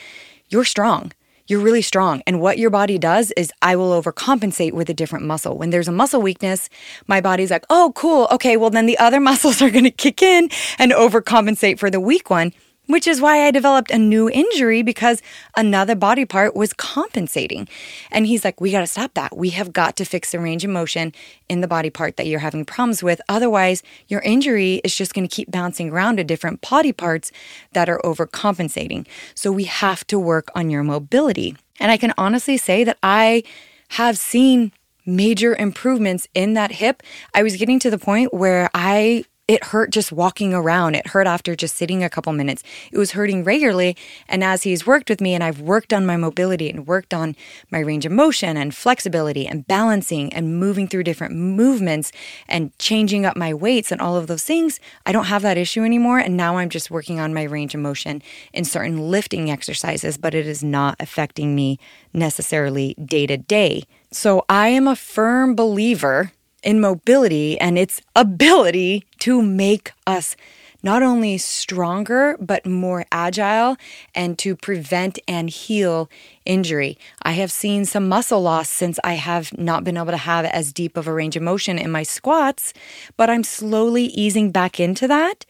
you're 0.49 0.65
strong 0.65 1.13
you're 1.47 1.61
really 1.61 1.83
strong. 1.83 2.23
And 2.27 2.41
what 2.41 2.59
your 2.59 2.71
body 2.71 2.99
does 2.99 3.33
is 3.37 3.53
I 3.61 3.77
will 3.77 4.01
overcompensate 4.01 4.73
with 4.73 4.89
a 4.89 4.95
different 4.95 5.25
muscle. 5.25 5.57
When 5.57 5.71
there's 5.71 5.89
a 5.89 5.93
muscle 5.93 6.23
weakness, 6.23 6.69
my 7.07 7.21
body's 7.21 7.51
like, 7.51 7.67
oh, 7.69 7.93
cool. 7.95 8.29
Okay, 8.31 8.57
well, 8.57 8.71
then 8.71 8.87
the 8.87 8.99
other 8.99 9.21
muscles 9.31 9.61
are 9.61 9.71
going 9.71 9.85
to 9.85 9.91
kick 9.91 10.23
in 10.23 10.49
and 10.79 10.93
overcompensate 10.93 11.79
for 11.79 11.91
the 11.91 12.01
weak 12.01 12.31
one 12.31 12.53
which 12.87 13.07
is 13.07 13.21
why 13.21 13.47
I 13.47 13.51
developed 13.51 13.91
a 13.91 13.99
new 13.99 14.29
injury 14.29 14.83
because 14.83 15.23
another 15.57 15.95
body 15.95 16.25
part 16.25 16.55
was 16.55 16.73
compensating. 16.73 17.69
And 18.11 18.27
he's 18.27 18.45
like, 18.45 18.61
We 18.61 18.71
got 18.71 18.81
to 18.81 18.87
stop 18.87 19.15
that. 19.15 19.37
We 19.37 19.51
have 19.51 19.73
got 19.73 19.97
to 19.97 20.05
fix 20.05 20.33
the 20.33 20.41
range 20.41 20.65
of 20.65 20.71
motion 20.71 21.13
in 21.49 21.61
the 21.61 21.69
body 21.69 21.91
part 21.91 22.17
that 22.17 22.27
you're 22.27 22.41
having 22.41 22.65
problems 22.65 23.03
with. 23.03 23.21
Otherwise, 23.29 23.83
your 24.09 24.21
injury 24.21 24.81
is 24.85 24.95
just 24.95 25.15
going 25.15 25.27
to 25.27 25.35
keep 25.35 25.51
bouncing 25.51 25.91
around 25.91 26.17
to 26.17 26.25
different 26.25 26.61
body 26.61 26.93
parts 26.93 27.33
that 27.73 27.89
are 27.89 28.01
overcompensating. 28.05 29.07
So 29.35 29.51
we 29.51 29.65
have 29.65 30.07
to 30.09 30.19
work 30.19 30.49
on 30.55 30.71
your 30.71 30.83
mobility. 30.83 31.57
And 31.81 31.91
I 31.91 31.97
can 31.97 32.15
honestly 32.17 32.57
say 32.57 32.85
that 32.85 32.99
I 33.03 33.43
have 33.91 34.19
seen 34.19 34.73
major 35.07 35.55
improvements 35.55 36.27
in 36.35 36.55
that 36.55 36.73
hip. 36.73 37.03
I 37.35 37.43
was 37.43 37.57
getting 37.57 37.79
to 37.81 37.91
the 37.91 37.99
point 37.99 38.33
where 38.33 38.71
I 38.75 39.25
it 39.47 39.65
hurt 39.65 39.91
just 39.91 40.11
walking 40.11 40.55
around. 40.55 40.95
It 40.95 41.09
hurt 41.09 41.27
after 41.27 41.55
just 41.55 41.77
sitting 41.77 42.03
a 42.03 42.09
couple 42.09 42.33
minutes. 42.33 42.63
It 42.91 42.97
was 42.97 43.11
hurting 43.11 43.45
regularly. 43.45 43.95
And 44.27 44.43
as 44.43 44.63
he's 44.63 44.87
worked 44.87 45.11
with 45.11 45.21
me 45.21 45.35
and 45.35 45.45
I've 45.45 45.61
worked 45.61 45.93
on 45.93 46.07
my 46.07 46.17
mobility 46.17 46.71
and 46.71 46.87
worked 46.87 47.13
on 47.13 47.37
my 47.71 47.81
range 47.81 48.07
of 48.07 48.13
motion 48.13 48.57
and 48.57 48.75
flexibility 48.75 49.47
and 49.47 49.67
balancing 49.67 50.33
and 50.33 50.59
moving 50.59 50.89
through 50.89 51.05
different 51.05 51.35
movements 51.35 52.11
and 52.49 52.77
changing 52.79 53.27
up 53.27 53.37
my 53.37 53.53
weights 53.53 53.93
and 53.93 54.01
all 54.01 54.17
of 54.17 54.29
those 54.29 54.45
things, 54.45 54.81
I 55.05 55.13
don't 55.13 55.27
have 55.27 55.43
that 55.43 55.59
issue 55.59 55.85
anymore. 55.85 56.19
And 56.19 56.39
now 56.39 56.57
I'm 56.57 56.71
just 56.71 56.91
working 56.91 57.21
on 57.21 57.35
my 57.35 57.43
range 57.43 57.75
of 57.75 57.83
motion 57.83 58.23
in 58.55 58.65
certain 58.65 59.11
lifting 59.11 59.51
exercises, 59.51 60.17
but 60.17 60.35
it 60.35 60.47
is 60.47 60.65
not 60.65 60.97
affecting 61.01 61.55
me 61.55 61.79
necessarily 62.15 62.95
day 62.95 63.27
to 63.27 63.37
day. 63.37 63.85
So 64.11 64.47
I 64.49 64.69
am 64.69 64.89
a 64.89 64.97
firm 64.97 65.55
believer 65.55 66.33
in 66.65 66.81
mobility 66.81 67.61
and 67.61 67.79
its 67.79 68.01
ability 68.17 69.05
to 69.21 69.43
make 69.43 69.93
us 70.07 70.37
not 70.85 71.03
only 71.03 71.39
stronger, 71.39 72.37
but 72.39 72.67
more 72.67 73.07
agile 73.11 73.77
and 74.15 74.39
to 74.39 74.55
prevent 74.55 75.19
and 75.27 75.49
heal 75.49 76.11
injury. 76.45 76.99
I 77.23 77.33
have 77.33 77.51
seen 77.51 77.87
some 77.87 78.07
muscle 78.07 78.43
loss 78.43 78.69
since 78.69 79.01
I 79.03 79.15
have 79.15 79.57
not 79.57 79.83
been 79.83 79.97
able 79.97 80.11
to 80.11 80.19
have 80.19 80.45
as 80.45 80.75
deep 80.75 80.99
of 80.99 81.09
a 81.09 81.13
range 81.13 81.37
of 81.37 81.43
motion 81.43 81.79
in 81.79 81.91
my 81.91 82.03
squats, 82.03 82.75
but 83.17 83.31
I'm 83.31 83.45
slowly 83.45 84.05
easing 84.09 84.51
back 84.51 84.79
into 84.79 85.09
that. 85.09 85.47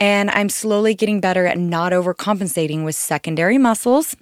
And 0.00 0.30
I'm 0.30 0.48
slowly 0.48 0.94
getting 0.94 1.20
better 1.20 1.46
at 1.46 1.58
not 1.58 1.92
overcompensating 1.92 2.82
with 2.82 2.94
secondary 2.94 3.58
muscles 3.58 4.16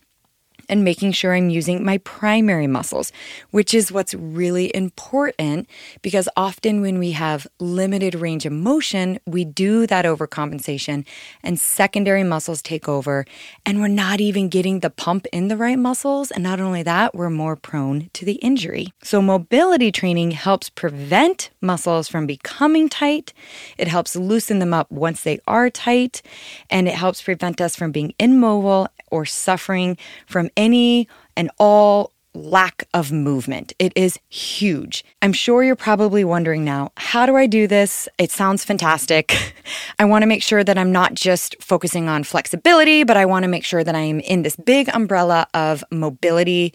and 0.69 0.85
making 0.85 1.13
sure 1.13 1.35
I'm 1.35 1.51
using 1.51 1.85
my 1.85 1.99
primary 1.99 2.67
muscles, 2.67 3.13
which 3.51 3.75
is 3.75 3.93
what's 3.93 4.15
really 4.15 4.75
important 4.75 5.69
because 6.03 6.29
often 6.37 6.81
when 6.81 6.99
we 6.99 7.13
have 7.13 7.47
limited 7.59 8.15
range 8.15 8.47
of 8.47 8.53
motion, 8.53 9.19
we 9.27 9.45
do 9.45 9.87
that 9.87 10.05
overcompensation 10.05 11.07
and 11.43 11.59
secondary 11.59 12.25
muscles 12.25 12.63
take 12.63 12.89
over, 12.89 13.25
and 13.65 13.81
we're 13.81 13.89
not 13.89 14.21
even 14.21 14.49
getting 14.49 14.81
the 14.81 14.91
pump 14.91 15.27
in 15.33 15.49
the 15.49 15.57
right 15.57 15.79
muscles. 15.79 16.31
And 16.31 16.43
not 16.43 16.61
only 16.61 16.83
that, 16.83 17.15
we're 17.15 17.31
more 17.31 17.57
prone 17.57 18.11
to 18.15 18.25
the 18.25 18.35
injury. 18.35 18.93
So, 19.03 19.23
mobility 19.23 19.93
training 19.93 20.33
helps 20.33 20.71
prevent 20.71 21.51
muscles 21.61 22.09
from 22.09 22.27
becoming 22.27 22.89
tight, 22.89 23.33
it 23.79 23.89
helps 23.89 24.17
loosen 24.17 24.59
them 24.59 24.75
up 24.75 24.91
once 24.91 25.23
they 25.23 25.41
are 25.47 25.71
tight, 25.71 26.23
and 26.71 26.89
it 26.89 26.95
helps 26.95 27.23
prevent 27.23 27.61
us 27.61 27.77
from 27.77 27.93
being 27.93 28.15
immobile 28.19 28.89
or 29.11 29.25
suffering 29.25 29.97
from 30.27 30.51
any 30.57 31.09
and 31.37 31.51
all 31.59 32.13
lack 32.35 32.85
of 32.93 33.11
movement. 33.11 33.73
It 33.79 33.93
is 33.97 34.19
huge. 34.29 35.05
I'm 35.23 35.33
sure 35.33 35.65
you're 35.65 35.75
probably 35.75 36.23
wondering 36.23 36.65
now, 36.65 36.93
how 36.97 37.25
do 37.25 37.35
I 37.37 37.47
do 37.47 37.67
this? 37.67 38.09
It 38.19 38.31
sounds 38.31 38.63
fantastic. 38.63 39.55
I 39.99 40.05
want 40.05 40.23
to 40.23 40.27
make 40.27 40.43
sure 40.43 40.63
that 40.63 40.77
I'm 40.77 40.93
not 40.93 41.15
just 41.15 41.57
focusing 41.61 42.09
on 42.09 42.25
flexibility, 42.25 43.05
but 43.05 43.17
I 43.17 43.25
want 43.25 43.45
to 43.45 43.49
make 43.49 43.65
sure 43.65 43.83
that 43.83 43.95
I 43.95 44.01
am 44.01 44.21
in 44.21 44.43
this 44.43 44.57
big 44.57 44.91
umbrella 44.95 45.47
of 45.55 45.83
mobility 45.91 46.75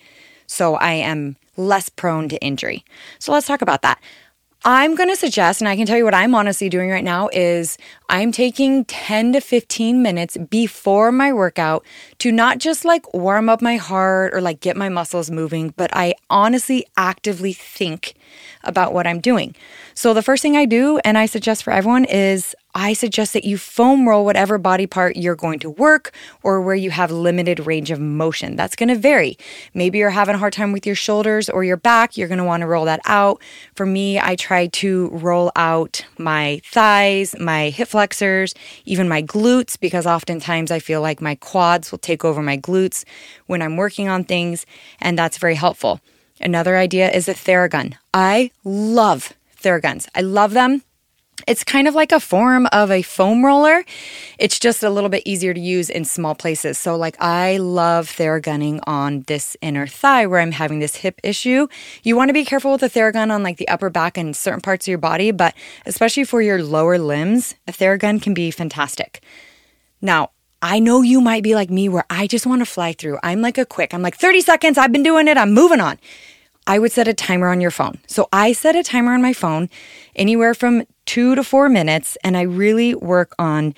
so 0.52 0.76
I 0.76 0.91
am 0.91 1.38
less 1.56 1.88
prone 1.88 2.28
to 2.28 2.38
injury. 2.44 2.84
So 3.20 3.32
let's 3.32 3.48
talk 3.48 3.62
about 3.62 3.84
that. 3.84 4.02
I'm 4.63 4.93
going 4.93 5.10
to 5.10 5.15
suggest, 5.15 5.60
and 5.60 5.67
I 5.67 5.76
can 5.76 5.88
tell 5.88 5.97
you 5.97 6.04
what 6.04 6.13
I'm 6.13 6.36
honestly 6.36 6.69
doing 6.69 6.91
right 6.91 7.04
now 7.04 7.30
is 7.34 7.80
I'm 8.10 8.32
taking 8.32 8.86
10 8.86 9.34
to 9.34 9.41
15 9.41 10.04
minutes 10.04 10.38
before 10.38 11.12
my 11.12 11.34
workout 11.34 11.84
to 12.19 12.32
not 12.32 12.60
just 12.60 12.86
like 12.86 13.12
warm 13.12 13.50
up 13.50 13.63
my 13.63 13.78
heart 13.78 14.36
or 14.36 14.41
like 14.41 14.60
get 14.60 14.78
my 14.78 14.88
muscles 14.88 15.32
moving, 15.32 15.74
but 15.78 15.89
I 15.93 16.13
honestly 16.30 16.86
actively 16.95 17.54
think 17.54 18.13
about 18.63 18.93
what 18.93 19.08
I'm 19.08 19.19
doing. 19.19 19.56
So 19.95 20.13
the 20.13 20.21
first 20.21 20.43
thing 20.43 20.56
I 20.56 20.65
do, 20.65 21.00
and 21.04 21.17
I 21.17 21.26
suggest 21.26 21.63
for 21.63 21.74
everyone, 21.74 22.06
is 22.06 22.56
I 22.73 22.93
suggest 22.93 23.34
that 23.34 23.43
you 23.43 23.57
foam 23.57 24.07
roll 24.07 24.25
whatever 24.25 24.57
body 24.57 24.88
part 24.88 25.15
you're 25.15 25.36
going 25.36 25.60
to 25.60 25.69
work 25.69 26.12
or 26.43 26.62
where 26.62 26.75
you 26.75 26.91
have 26.91 27.12
limited 27.12 27.65
range 27.65 27.91
of 27.91 27.99
motion. 27.99 28.55
That's 28.55 28.75
going 28.75 28.89
to 28.89 28.95
vary. 28.95 29.38
Maybe 29.73 29.97
you're 29.97 30.10
having 30.10 30.36
a 30.36 30.38
hard 30.38 30.53
time 30.53 30.71
with 30.71 30.86
your 30.86 30.95
shoulders 30.95 31.49
or 31.49 31.63
your 31.63 31.77
back. 31.77 32.17
You're 32.17 32.27
going 32.27 32.38
to 32.38 32.43
want 32.43 32.62
to 32.62 32.67
roll 32.67 32.86
that 32.86 33.01
out. 33.05 33.41
For 33.75 33.86
me, 33.86 34.19
I 34.19 34.36
try 34.36 34.67
to 34.67 35.10
roll 35.10 35.51
out 35.55 36.05
my 36.17 36.62
thighs, 36.65 37.36
my 37.39 37.69
hip 37.69 37.89
flexors, 37.89 38.53
even 38.86 39.07
my 39.10 39.21
glutes, 39.21 39.79
because 39.79 40.05
oftentimes 40.05 40.71
I 40.71 40.79
feel 40.79 41.01
like 41.01 41.21
my 41.21 41.36
quads 41.36 41.91
will 41.91 41.99
take 41.99 42.23
over 42.23 42.41
my 42.41 42.57
glutes 42.57 43.03
when 43.47 43.62
I'm 43.62 43.77
working 43.77 44.07
on 44.07 44.23
things, 44.23 44.65
and 44.99 45.17
that's 45.17 45.38
very 45.38 45.55
helpful. 45.55 45.99
Another 46.39 46.77
idea 46.77 47.12
is 47.12 47.27
a 47.27 47.34
Theragun. 47.34 47.95
I 48.13 48.51
love 48.63 49.34
Theraguns. 49.62 50.07
I 50.15 50.21
love 50.21 50.53
them. 50.53 50.84
It's 51.47 51.63
kind 51.63 51.88
of 51.88 51.95
like 51.95 52.12
a 52.12 52.19
form 52.19 52.67
of 52.71 52.91
a 52.91 53.01
foam 53.01 53.45
roller. 53.45 53.84
It's 54.38 54.60
just 54.60 54.84
a 54.84 54.89
little 54.89 55.10
bit 55.10 55.23
easier 55.25 55.54
to 55.54 55.60
use 55.60 55.89
in 55.89 56.06
small 56.06 56.36
places. 56.36 56.77
So, 56.77 56.95
like, 56.95 57.15
I 57.21 57.58
love 57.58 58.10
Theragunning 58.10 58.80
on 58.86 59.21
this 59.27 59.58
inner 59.62 59.88
thigh 59.88 60.25
where 60.25 60.39
I'm 60.39 60.51
having 60.51 60.80
this 60.80 60.97
hip 60.97 61.19
issue. 61.23 61.67
You 62.04 62.15
want 62.15 62.30
to 62.30 62.34
be 62.34 62.45
careful 62.45 62.71
with 62.71 62.84
a 62.84 62.89
Theragun 62.89 63.32
on 63.32 63.43
like 63.43 63.58
the 63.58 63.67
upper 63.67 63.89
back 63.89 64.17
and 64.17 64.36
certain 64.36 64.62
parts 64.62 64.86
of 64.86 64.89
your 64.89 64.97
body, 64.97 65.32
but 65.32 65.54
especially 65.86 66.23
for 66.23 66.41
your 66.41 66.63
lower 66.63 66.97
limbs, 66.97 67.56
a 67.67 67.71
Theragun 67.71 68.21
can 68.21 68.34
be 68.34 68.51
fantastic. 68.51 69.23
Now, 70.01 70.32
I 70.62 70.80
know 70.80 71.01
you 71.01 71.21
might 71.21 71.43
be 71.43 71.56
like 71.56 71.71
me 71.71 71.89
where 71.89 72.06
I 72.10 72.27
just 72.27 72.45
want 72.45 72.62
to 72.62 72.65
fly 72.65 72.93
through. 72.93 73.17
I'm 73.23 73.41
like 73.41 73.58
a 73.58 73.65
quick, 73.65 73.93
I'm 73.93 74.04
like 74.04 74.15
30 74.15 74.41
seconds, 74.41 74.77
I've 74.77 74.91
been 74.91 75.04
doing 75.04 75.27
it, 75.27 75.38
I'm 75.38 75.54
moving 75.54 75.80
on. 75.80 75.97
I 76.67 76.80
would 76.80 76.91
set 76.91 77.08
a 77.08 77.13
timer 77.13 77.50
on 77.50 77.62
your 77.62 77.71
phone. 77.71 78.00
So 78.08 78.30
I 78.32 78.54
set 78.54 78.76
a 78.76 78.84
timer 78.84 79.13
on 79.13 79.21
my 79.21 79.34
phone 79.34 79.69
anywhere 80.15 80.54
from 80.54 80.86
two 81.06 81.36
to 81.36 81.43
four 81.43 81.69
minutes, 81.69 82.17
and 82.24 82.38
I 82.38 82.41
really 82.41 82.95
work 82.95 83.34
on 83.39 83.74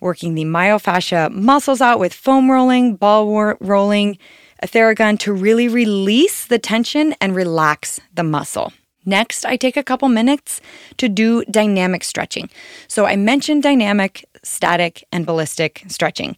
working 0.00 0.34
the 0.34 0.44
myofascia 0.44 1.32
muscles 1.32 1.80
out 1.80 1.98
with 1.98 2.12
foam 2.12 2.50
rolling, 2.50 2.96
ball 2.96 3.54
rolling, 3.60 4.18
a 4.62 4.66
Theragun 4.66 5.18
to 5.20 5.32
really 5.32 5.68
release 5.68 6.46
the 6.46 6.58
tension 6.58 7.14
and 7.20 7.34
relax 7.34 8.00
the 8.14 8.22
muscle. 8.22 8.72
Next, 9.04 9.44
I 9.44 9.56
take 9.56 9.76
a 9.76 9.84
couple 9.84 10.08
minutes 10.08 10.60
to 10.96 11.08
do 11.08 11.44
dynamic 11.44 12.02
stretching. 12.02 12.50
So 12.88 13.06
I 13.06 13.16
mentioned 13.16 13.62
dynamic, 13.62 14.24
static, 14.42 15.04
and 15.12 15.24
ballistic 15.24 15.84
stretching. 15.86 16.36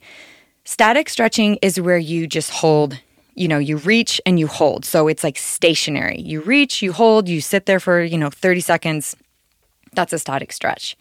Static 0.64 1.08
stretching 1.08 1.56
is 1.62 1.80
where 1.80 1.96
you 1.96 2.26
just 2.26 2.50
hold 2.50 3.00
you 3.38 3.48
know, 3.48 3.58
you 3.58 3.76
reach 3.76 4.20
and 4.26 4.38
you 4.38 4.46
hold. 4.46 4.84
So 4.84 5.08
it's 5.08 5.24
like 5.24 5.38
stationary. 5.38 6.20
You 6.20 6.40
reach, 6.40 6.82
you 6.82 6.92
hold, 6.92 7.28
you 7.28 7.40
sit 7.40 7.66
there 7.66 7.80
for, 7.80 8.02
you 8.02 8.18
know, 8.18 8.30
30 8.30 8.60
seconds. 8.60 9.16
That's 9.92 10.12
a 10.12 10.18
static 10.18 10.52
stretch. 10.52 10.96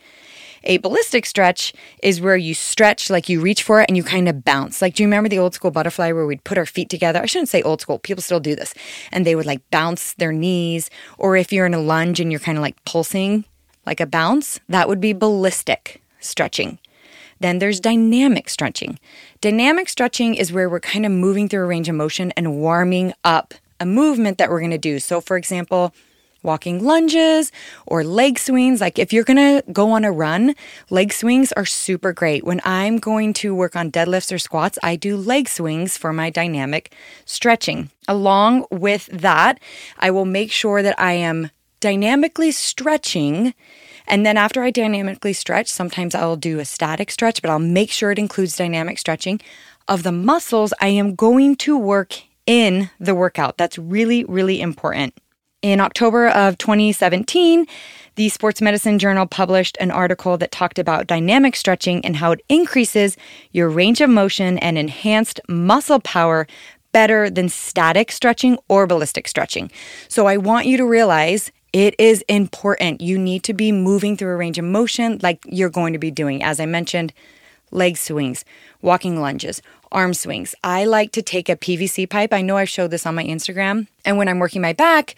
A 0.63 0.77
ballistic 0.77 1.25
stretch 1.25 1.73
is 2.03 2.19
where 2.19 2.35
you 2.35 2.53
stretch, 2.53 3.09
like 3.09 3.29
you 3.29 3.39
reach 3.39 3.63
for 3.63 3.81
it 3.81 3.89
and 3.89 3.95
you 3.95 4.03
kind 4.03 4.27
of 4.27 4.43
bounce. 4.43 4.81
Like, 4.81 4.95
do 4.95 5.03
you 5.03 5.07
remember 5.07 5.29
the 5.29 5.39
old 5.39 5.53
school 5.53 5.71
butterfly 5.71 6.11
where 6.11 6.25
we'd 6.25 6.43
put 6.43 6.57
our 6.57 6.65
feet 6.65 6.89
together? 6.89 7.21
I 7.21 7.25
shouldn't 7.25 7.49
say 7.49 7.61
old 7.61 7.81
school, 7.81 7.99
people 7.99 8.21
still 8.21 8.39
do 8.39 8.55
this. 8.55 8.73
And 9.11 9.25
they 9.25 9.35
would 9.35 9.45
like 9.45 9.61
bounce 9.71 10.13
their 10.13 10.31
knees. 10.31 10.89
Or 11.17 11.37
if 11.37 11.53
you're 11.53 11.65
in 11.65 11.73
a 11.73 11.79
lunge 11.79 12.19
and 12.19 12.31
you're 12.31 12.39
kind 12.39 12.57
of 12.57 12.61
like 12.61 12.83
pulsing 12.85 13.45
like 13.85 13.99
a 13.99 14.05
bounce, 14.05 14.59
that 14.67 14.87
would 14.87 14.99
be 14.99 15.13
ballistic 15.13 16.01
stretching. 16.19 16.79
Then 17.39 17.59
there's 17.59 17.79
dynamic 17.79 18.49
stretching. 18.49 18.99
Dynamic 19.41 19.89
stretching 19.89 20.35
is 20.35 20.51
where 20.51 20.69
we're 20.69 20.79
kind 20.79 21.05
of 21.05 21.11
moving 21.11 21.47
through 21.47 21.63
a 21.63 21.67
range 21.67 21.89
of 21.89 21.95
motion 21.95 22.31
and 22.37 22.57
warming 22.57 23.13
up 23.23 23.53
a 23.79 23.85
movement 23.85 24.37
that 24.37 24.49
we're 24.49 24.59
going 24.59 24.71
to 24.71 24.77
do. 24.77 24.99
So, 24.99 25.21
for 25.21 25.37
example, 25.37 25.93
walking 26.43 26.83
lunges 26.83 27.51
or 27.85 28.03
leg 28.03 28.39
swings. 28.39 28.81
Like 28.81 28.97
if 28.97 29.11
you're 29.13 29.23
going 29.23 29.37
to 29.37 29.71
go 29.71 29.91
on 29.91 30.03
a 30.03 30.11
run, 30.11 30.55
leg 30.89 31.11
swings 31.13 31.51
are 31.51 31.65
super 31.65 32.13
great. 32.13 32.43
When 32.43 32.61
I'm 32.63 32.97
going 32.97 33.33
to 33.33 33.53
work 33.53 33.75
on 33.75 33.91
deadlifts 33.91 34.33
or 34.33 34.39
squats, 34.39 34.79
I 34.81 34.95
do 34.95 35.17
leg 35.17 35.49
swings 35.49 35.97
for 35.97 36.13
my 36.13 36.29
dynamic 36.29 36.93
stretching. 37.25 37.91
Along 38.07 38.65
with 38.71 39.07
that, 39.07 39.59
I 39.99 40.11
will 40.11 40.25
make 40.25 40.51
sure 40.51 40.81
that 40.81 40.99
I 40.99 41.13
am 41.13 41.51
dynamically 41.79 42.51
stretching 42.51 43.53
and 44.07 44.25
then 44.25 44.37
after 44.37 44.63
I 44.63 44.71
dynamically 44.71 45.33
stretch, 45.33 45.67
sometimes 45.67 46.15
I'll 46.15 46.35
do 46.35 46.59
a 46.59 46.65
static 46.65 47.11
stretch, 47.11 47.41
but 47.41 47.51
I'll 47.51 47.59
make 47.59 47.91
sure 47.91 48.11
it 48.11 48.19
includes 48.19 48.55
dynamic 48.55 48.99
stretching 48.99 49.41
of 49.87 50.03
the 50.03 50.11
muscles 50.11 50.73
I 50.81 50.87
am 50.87 51.15
going 51.15 51.55
to 51.57 51.77
work 51.77 52.21
in 52.45 52.89
the 52.99 53.15
workout. 53.15 53.57
That's 53.57 53.77
really, 53.77 54.23
really 54.25 54.61
important. 54.61 55.13
In 55.61 55.81
October 55.81 56.27
of 56.29 56.57
2017, 56.57 57.65
the 58.15 58.29
Sports 58.29 58.61
Medicine 58.61 58.99
Journal 58.99 59.27
published 59.27 59.77
an 59.79 59.91
article 59.91 60.37
that 60.37 60.51
talked 60.51 60.79
about 60.79 61.07
dynamic 61.07 61.55
stretching 61.55 62.03
and 62.05 62.15
how 62.15 62.31
it 62.31 62.41
increases 62.49 63.17
your 63.51 63.69
range 63.69 64.01
of 64.01 64.09
motion 64.09 64.57
and 64.59 64.77
enhanced 64.77 65.39
muscle 65.47 65.99
power 65.99 66.47
better 66.91 67.29
than 67.29 67.49
static 67.49 68.11
stretching 68.11 68.57
or 68.69 68.87
ballistic 68.87 69.27
stretching. 69.27 69.69
So 70.07 70.25
I 70.25 70.37
want 70.37 70.65
you 70.65 70.77
to 70.77 70.85
realize 70.85 71.51
it 71.73 71.95
is 71.99 72.23
important. 72.27 73.01
You 73.01 73.17
need 73.17 73.43
to 73.43 73.53
be 73.53 73.71
moving 73.71 74.17
through 74.17 74.31
a 74.31 74.37
range 74.37 74.57
of 74.57 74.65
motion 74.65 75.19
like 75.21 75.39
you're 75.45 75.69
going 75.69 75.93
to 75.93 75.99
be 75.99 76.11
doing. 76.11 76.43
As 76.43 76.59
I 76.59 76.65
mentioned, 76.65 77.13
leg 77.71 77.97
swings, 77.97 78.45
walking 78.81 79.19
lunges, 79.19 79.61
arm 79.91 80.13
swings. 80.13 80.55
I 80.63 80.85
like 80.85 81.11
to 81.13 81.21
take 81.21 81.49
a 81.49 81.55
PVC 81.55 82.09
pipe. 82.09 82.33
I 82.33 82.41
know 82.41 82.57
I've 82.57 82.69
showed 82.69 82.91
this 82.91 83.05
on 83.05 83.15
my 83.15 83.23
Instagram. 83.23 83.87
And 84.05 84.17
when 84.17 84.27
I'm 84.27 84.39
working 84.39 84.61
my 84.61 84.73
back, 84.73 85.15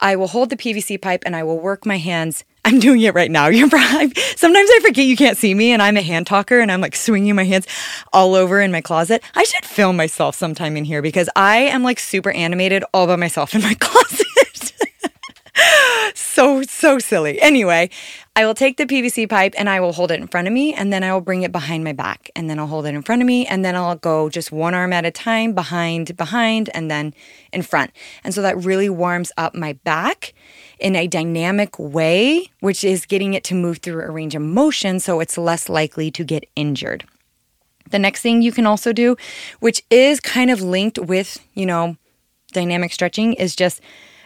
I 0.00 0.16
will 0.16 0.28
hold 0.28 0.50
the 0.50 0.56
PVC 0.56 1.00
pipe 1.00 1.22
and 1.24 1.36
I 1.36 1.42
will 1.44 1.58
work 1.58 1.86
my 1.86 1.98
hands. 1.98 2.44
I'm 2.64 2.78
doing 2.78 3.00
it 3.00 3.14
right 3.14 3.30
now. 3.30 3.48
You're 3.48 3.68
probably, 3.68 4.12
sometimes 4.36 4.70
I 4.72 4.80
forget 4.82 5.06
you 5.06 5.16
can't 5.16 5.36
see 5.36 5.52
me 5.52 5.72
and 5.72 5.82
I'm 5.82 5.96
a 5.96 6.02
hand 6.02 6.28
talker 6.28 6.60
and 6.60 6.70
I'm 6.70 6.80
like 6.80 6.94
swinging 6.94 7.34
my 7.34 7.44
hands 7.44 7.66
all 8.12 8.34
over 8.34 8.60
in 8.60 8.70
my 8.70 8.80
closet. 8.80 9.22
I 9.34 9.42
should 9.42 9.64
film 9.64 9.96
myself 9.96 10.36
sometime 10.36 10.76
in 10.76 10.84
here 10.84 11.02
because 11.02 11.28
I 11.34 11.58
am 11.58 11.82
like 11.82 11.98
super 11.98 12.30
animated 12.30 12.84
all 12.94 13.08
by 13.08 13.16
myself 13.16 13.54
in 13.54 13.62
my 13.62 13.74
closet 13.80 14.71
so, 16.14 16.62
so 16.62 16.98
silly. 16.98 17.40
Anyway, 17.40 17.90
I 18.34 18.46
will 18.46 18.54
take 18.54 18.76
the 18.76 18.86
PVC 18.86 19.28
pipe 19.28 19.54
and 19.58 19.68
I 19.68 19.80
will 19.80 19.92
hold 19.92 20.10
it 20.10 20.20
in 20.20 20.26
front 20.26 20.46
of 20.46 20.52
me 20.52 20.72
and 20.72 20.92
then 20.92 21.04
I 21.04 21.12
will 21.12 21.20
bring 21.20 21.42
it 21.42 21.52
behind 21.52 21.84
my 21.84 21.92
back 21.92 22.30
and 22.34 22.48
then 22.48 22.58
I'll 22.58 22.66
hold 22.66 22.86
it 22.86 22.94
in 22.94 23.02
front 23.02 23.22
of 23.22 23.26
me 23.26 23.46
and 23.46 23.64
then 23.64 23.76
I'll 23.76 23.96
go 23.96 24.28
just 24.28 24.50
one 24.50 24.74
arm 24.74 24.92
at 24.92 25.04
a 25.04 25.10
time 25.10 25.52
behind, 25.52 26.16
behind, 26.16 26.70
and 26.74 26.90
then 26.90 27.14
in 27.52 27.62
front. 27.62 27.90
And 28.24 28.32
so 28.34 28.42
that 28.42 28.56
really 28.56 28.88
warms 28.88 29.32
up 29.36 29.54
my 29.54 29.74
back 29.84 30.32
in 30.78 30.96
a 30.96 31.06
dynamic 31.06 31.78
way, 31.78 32.50
which 32.60 32.84
is 32.84 33.06
getting 33.06 33.34
it 33.34 33.44
to 33.44 33.54
move 33.54 33.78
through 33.78 34.02
a 34.02 34.10
range 34.10 34.34
of 34.34 34.42
motion 34.42 34.98
so 35.00 35.20
it's 35.20 35.36
less 35.36 35.68
likely 35.68 36.10
to 36.10 36.24
get 36.24 36.44
injured. 36.56 37.04
The 37.90 37.98
next 37.98 38.22
thing 38.22 38.40
you 38.40 38.52
can 38.52 38.66
also 38.66 38.92
do, 38.92 39.16
which 39.60 39.82
is 39.90 40.20
kind 40.20 40.50
of 40.50 40.62
linked 40.62 40.98
with, 40.98 41.38
you 41.52 41.66
know, 41.66 41.96
dynamic 42.52 42.92
stretching, 42.92 43.34
is 43.34 43.54
just 43.54 43.82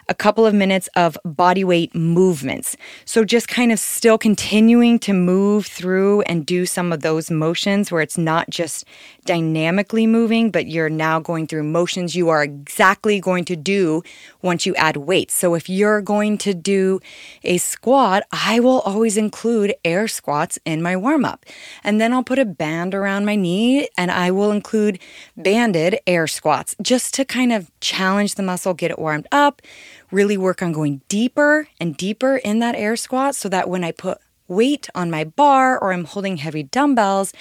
a 0.09 0.14
couple 0.14 0.47
of 0.47 0.55
minutes 0.55 0.88
of 0.95 1.19
body 1.25 1.64
weight 1.64 1.95
movements. 1.95 2.77
So 3.05 3.25
just 3.25 3.49
kind 3.49 3.73
of 3.73 3.79
still 3.79 4.19
continuing 4.19 4.99
to 5.01 5.12
move 5.12 5.66
through 5.66 6.23
and 6.23 6.47
do 6.47 6.66
some 6.66 6.92
of 6.92 7.01
those 7.03 7.31
motions 7.31 7.90
where 7.90 8.03
it's 8.03 8.19
not 8.19 8.49
just 8.51 8.85
dynamically 9.25 10.07
moving, 10.07 10.51
but 10.51 10.69
you're 10.69 10.88
now 10.88 11.19
going 11.19 11.47
through 11.47 11.64
motions 11.64 12.14
you 12.14 12.29
are 12.29 12.45
exactly 12.45 13.21
going 13.21 13.45
to 13.45 13.57
do 13.57 14.03
once 14.42 14.64
you 14.64 14.75
add 14.77 14.97
weight. 14.97 15.31
So 15.31 15.55
if 15.55 15.69
you're 15.69 16.01
going 16.01 16.38
to 16.38 16.55
do 16.55 17.01
a 17.42 17.59
squat, 17.59 18.23
I 18.33 18.61
will 18.61 18.81
always 18.81 19.16
include 19.16 19.75
air 19.85 20.09
squats 20.09 20.59
in 20.64 20.83
my 20.83 20.97
warm 20.97 21.25
up. 21.25 21.45
And 21.83 22.01
then 22.01 22.12
I'll 22.12 22.23
put 22.23 22.38
a 22.38 22.45
band 22.45 22.95
around 22.95 23.25
my 23.25 23.35
knee 23.35 23.88
and 23.99 24.11
I 24.11 24.31
will 24.31 24.51
include 24.51 24.99
banded 25.37 25.99
air 26.07 26.27
squats 26.27 26.77
just 26.81 27.12
to 27.14 27.25
kind 27.25 27.53
of 27.53 27.71
challenge 27.81 28.37
the 28.37 28.42
muscle, 28.42 28.75
get 28.75 28.90
it 28.90 28.99
warmed 28.99 29.27
up, 29.33 29.62
really 30.11 30.37
work 30.37 30.62
on 30.62 30.73
going 30.73 31.03
deeper 31.09 31.69
and 31.81 31.97
deeper 31.97 32.37
in 32.37 32.59
that 32.61 32.75
air 32.75 32.97
squat 32.97 33.35
so 33.35 33.49
that 33.49 33.69
when 33.69 33.85
I 33.85 33.92
put 33.92 34.19
weight 34.49 34.88
on 34.95 35.11
my 35.11 35.25
bar 35.25 35.79
or 35.79 35.92
I'm 35.92 36.05
holding 36.05 36.37
heavy 36.37 36.62
dumbbells, 36.62 37.33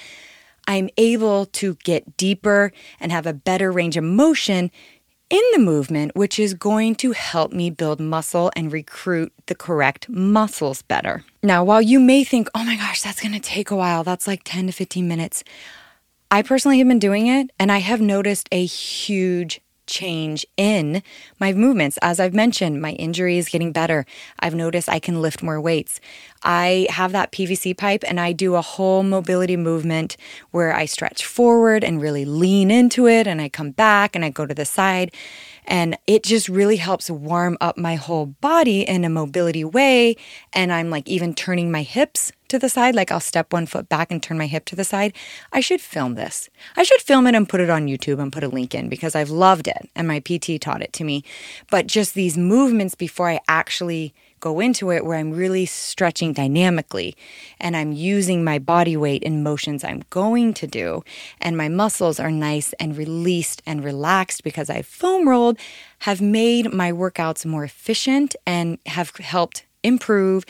I'm 0.66 0.90
able 0.96 1.46
to 1.46 1.74
get 1.84 2.16
deeper 2.16 2.72
and 2.98 3.12
have 3.12 3.26
a 3.26 3.32
better 3.32 3.70
range 3.70 3.96
of 3.96 4.04
motion 4.04 4.70
in 5.28 5.42
the 5.52 5.58
movement, 5.58 6.14
which 6.14 6.38
is 6.38 6.54
going 6.54 6.94
to 6.96 7.12
help 7.12 7.52
me 7.52 7.70
build 7.70 8.00
muscle 8.00 8.50
and 8.54 8.72
recruit 8.72 9.32
the 9.46 9.54
correct 9.54 10.08
muscles 10.08 10.82
better. 10.82 11.24
Now, 11.42 11.64
while 11.64 11.82
you 11.82 11.98
may 11.98 12.24
think, 12.24 12.48
oh 12.54 12.64
my 12.64 12.76
gosh, 12.76 13.02
that's 13.02 13.20
gonna 13.20 13.40
take 13.40 13.70
a 13.70 13.76
while, 13.76 14.04
that's 14.04 14.26
like 14.26 14.42
10 14.44 14.66
to 14.66 14.72
15 14.72 15.06
minutes, 15.06 15.42
I 16.30 16.42
personally 16.42 16.78
have 16.78 16.88
been 16.88 16.98
doing 16.98 17.26
it 17.28 17.50
and 17.58 17.70
I 17.70 17.78
have 17.78 18.00
noticed 18.00 18.48
a 18.52 18.64
huge 18.64 19.60
change 19.86 20.46
in 20.56 21.02
my 21.38 21.52
movements. 21.52 21.98
As 22.02 22.20
I've 22.20 22.34
mentioned, 22.34 22.80
my 22.80 22.92
injury 22.92 23.38
is 23.38 23.48
getting 23.48 23.72
better. 23.72 24.06
I've 24.40 24.54
noticed 24.54 24.88
I 24.88 24.98
can 24.98 25.22
lift 25.22 25.42
more 25.42 25.60
weights. 25.60 26.00
I 26.42 26.86
have 26.90 27.12
that 27.12 27.32
PVC 27.32 27.76
pipe 27.76 28.04
and 28.06 28.20
I 28.20 28.32
do 28.32 28.54
a 28.54 28.62
whole 28.62 29.02
mobility 29.02 29.56
movement 29.56 30.16
where 30.50 30.74
I 30.74 30.84
stretch 30.84 31.24
forward 31.24 31.82
and 31.82 32.00
really 32.00 32.24
lean 32.24 32.70
into 32.70 33.06
it 33.08 33.26
and 33.26 33.40
I 33.40 33.48
come 33.48 33.70
back 33.70 34.14
and 34.14 34.24
I 34.24 34.30
go 34.30 34.46
to 34.46 34.54
the 34.54 34.64
side. 34.64 35.12
And 35.66 35.98
it 36.06 36.22
just 36.22 36.48
really 36.48 36.76
helps 36.76 37.10
warm 37.10 37.56
up 37.60 37.76
my 37.76 37.96
whole 37.96 38.26
body 38.26 38.82
in 38.82 39.04
a 39.04 39.10
mobility 39.10 39.64
way. 39.64 40.16
And 40.52 40.72
I'm 40.72 40.90
like 40.90 41.08
even 41.08 41.34
turning 41.34 41.70
my 41.70 41.82
hips 41.82 42.32
to 42.48 42.58
the 42.58 42.68
side, 42.68 42.94
like 42.94 43.10
I'll 43.10 43.20
step 43.20 43.52
one 43.52 43.66
foot 43.66 43.88
back 43.88 44.10
and 44.10 44.22
turn 44.22 44.38
my 44.38 44.46
hip 44.46 44.64
to 44.66 44.76
the 44.76 44.84
side. 44.84 45.12
I 45.52 45.60
should 45.60 45.80
film 45.80 46.14
this. 46.14 46.48
I 46.76 46.84
should 46.84 47.00
film 47.00 47.26
it 47.26 47.34
and 47.34 47.48
put 47.48 47.60
it 47.60 47.70
on 47.70 47.86
YouTube 47.86 48.20
and 48.20 48.32
put 48.32 48.44
a 48.44 48.48
link 48.48 48.74
in 48.74 48.88
because 48.88 49.14
I've 49.14 49.30
loved 49.30 49.66
it 49.66 49.88
and 49.96 50.06
my 50.06 50.20
PT 50.20 50.60
taught 50.60 50.82
it 50.82 50.92
to 50.94 51.04
me. 51.04 51.24
But 51.70 51.86
just 51.86 52.14
these 52.14 52.38
movements 52.38 52.94
before 52.94 53.28
I 53.28 53.40
actually 53.48 54.14
go 54.46 54.60
into 54.60 54.92
it 54.92 55.04
where 55.04 55.18
I'm 55.18 55.32
really 55.32 55.66
stretching 55.66 56.32
dynamically 56.32 57.16
and 57.58 57.76
I'm 57.76 57.90
using 57.90 58.44
my 58.44 58.60
body 58.60 58.96
weight 58.96 59.24
in 59.24 59.42
motions 59.42 59.82
I'm 59.82 60.04
going 60.10 60.54
to 60.54 60.68
do. 60.68 61.02
And 61.40 61.56
my 61.56 61.68
muscles 61.68 62.20
are 62.20 62.30
nice 62.30 62.72
and 62.74 62.96
released 62.96 63.60
and 63.66 63.82
relaxed 63.82 64.44
because 64.44 64.70
I've 64.70 64.86
foam 64.86 65.28
rolled, 65.28 65.58
have 66.00 66.20
made 66.20 66.72
my 66.72 66.92
workouts 66.92 67.44
more 67.44 67.64
efficient 67.64 68.36
and 68.46 68.78
have 68.86 69.10
helped 69.16 69.66
improve 69.82 70.44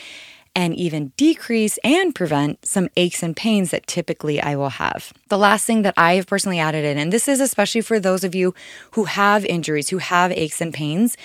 and 0.54 0.74
even 0.74 1.12
decrease 1.16 1.78
and 1.82 2.14
prevent 2.14 2.66
some 2.66 2.90
aches 2.98 3.22
and 3.22 3.34
pains 3.34 3.70
that 3.70 3.86
typically 3.86 4.42
I 4.42 4.56
will 4.56 4.70
have. 4.70 5.12
The 5.28 5.38
last 5.38 5.64
thing 5.64 5.82
that 5.82 5.94
I 5.96 6.14
have 6.14 6.26
personally 6.26 6.58
added 6.58 6.84
in, 6.84 6.98
and 6.98 7.12
this 7.12 7.28
is 7.28 7.40
especially 7.40 7.80
for 7.80 7.98
those 7.98 8.24
of 8.24 8.34
you 8.34 8.54
who 8.92 9.04
have 9.04 9.44
injuries, 9.46 9.88
who 9.88 9.98
have 9.98 10.32
aches 10.32 10.60
and 10.60 10.72
pains, 10.72 11.16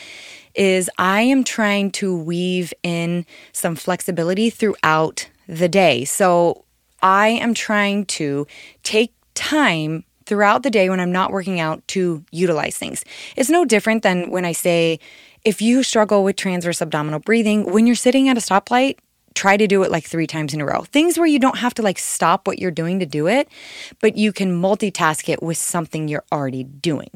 is 0.56 0.90
I 0.98 1.22
am 1.22 1.44
trying 1.44 1.92
to 1.92 2.16
weave 2.16 2.74
in 2.84 3.26
some 3.54 3.76
flexibility 3.76 4.50
throughout 4.50 5.30
the 5.48 5.70
day. 5.70 6.06
So 6.06 6.66
I 7.02 7.30
am 7.30 7.54
trying 7.54 8.06
to 8.06 8.48
take 8.84 9.14
time 9.34 10.04
throughout 10.26 10.64
the 10.64 10.70
day 10.70 10.90
when 10.90 11.00
I'm 11.00 11.12
not 11.12 11.32
working 11.32 11.60
out 11.60 11.86
to 11.90 12.24
utilize 12.32 12.78
things. 12.78 13.04
It's 13.36 13.50
no 13.50 13.66
different 13.66 14.04
than 14.04 14.30
when 14.30 14.46
I 14.46 14.52
say, 14.52 15.00
if 15.44 15.62
you 15.62 15.84
struggle 15.84 16.24
with 16.24 16.36
transverse 16.36 16.82
abdominal 16.82 17.20
breathing, 17.20 17.72
when 17.72 17.88
you're 17.88 17.96
sitting 17.96 18.30
at 18.30 18.38
a 18.38 18.42
stoplight, 18.42 18.98
try 19.34 19.58
to 19.58 19.68
do 19.68 19.84
it 19.84 19.92
like 19.92 20.06
three 20.06 20.28
times 20.28 20.54
in 20.54 20.62
a 20.62 20.66
row. 20.66 20.82
Things 20.84 21.18
where 21.18 21.28
you 21.28 21.40
don't 21.40 21.58
have 21.58 21.74
to 21.76 21.82
like 21.82 21.98
stop 21.98 22.48
what 22.48 22.60
you're 22.60 22.72
doing 22.72 23.00
to 23.00 23.06
do 23.06 23.28
it, 23.28 23.48
but 24.00 24.18
you 24.18 24.32
can 24.34 24.62
multitask 24.62 25.30
it 25.30 25.42
with 25.42 25.58
something 25.58 26.08
you're 26.08 26.26
already 26.32 26.64
doing. 26.64 27.10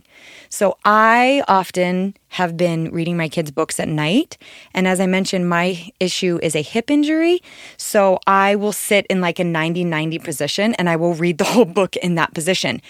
So 0.49 0.77
I 0.85 1.43
often 1.47 2.15
have 2.29 2.57
been 2.57 2.91
reading 2.91 3.17
my 3.17 3.29
kids' 3.29 3.51
books 3.51 3.79
at 3.79 3.87
night. 3.87 4.37
And 4.73 4.87
as 4.87 4.99
I 4.99 5.07
mentioned, 5.07 5.49
my 5.49 5.89
issue 5.99 6.39
is 6.41 6.55
a 6.55 6.61
hip 6.61 6.89
injury. 6.89 7.41
So 7.77 8.19
I 8.25 8.55
will 8.55 8.73
sit 8.73 9.05
in 9.07 9.21
like 9.21 9.39
a 9.39 9.43
90 9.43 9.83
90 9.83 10.19
position 10.19 10.73
and 10.75 10.89
I 10.89 10.95
will 10.95 11.13
read 11.13 11.37
the 11.37 11.43
whole 11.55 11.65
book 11.65 11.95
in 11.97 12.15
that 12.15 12.33
position. 12.33 12.81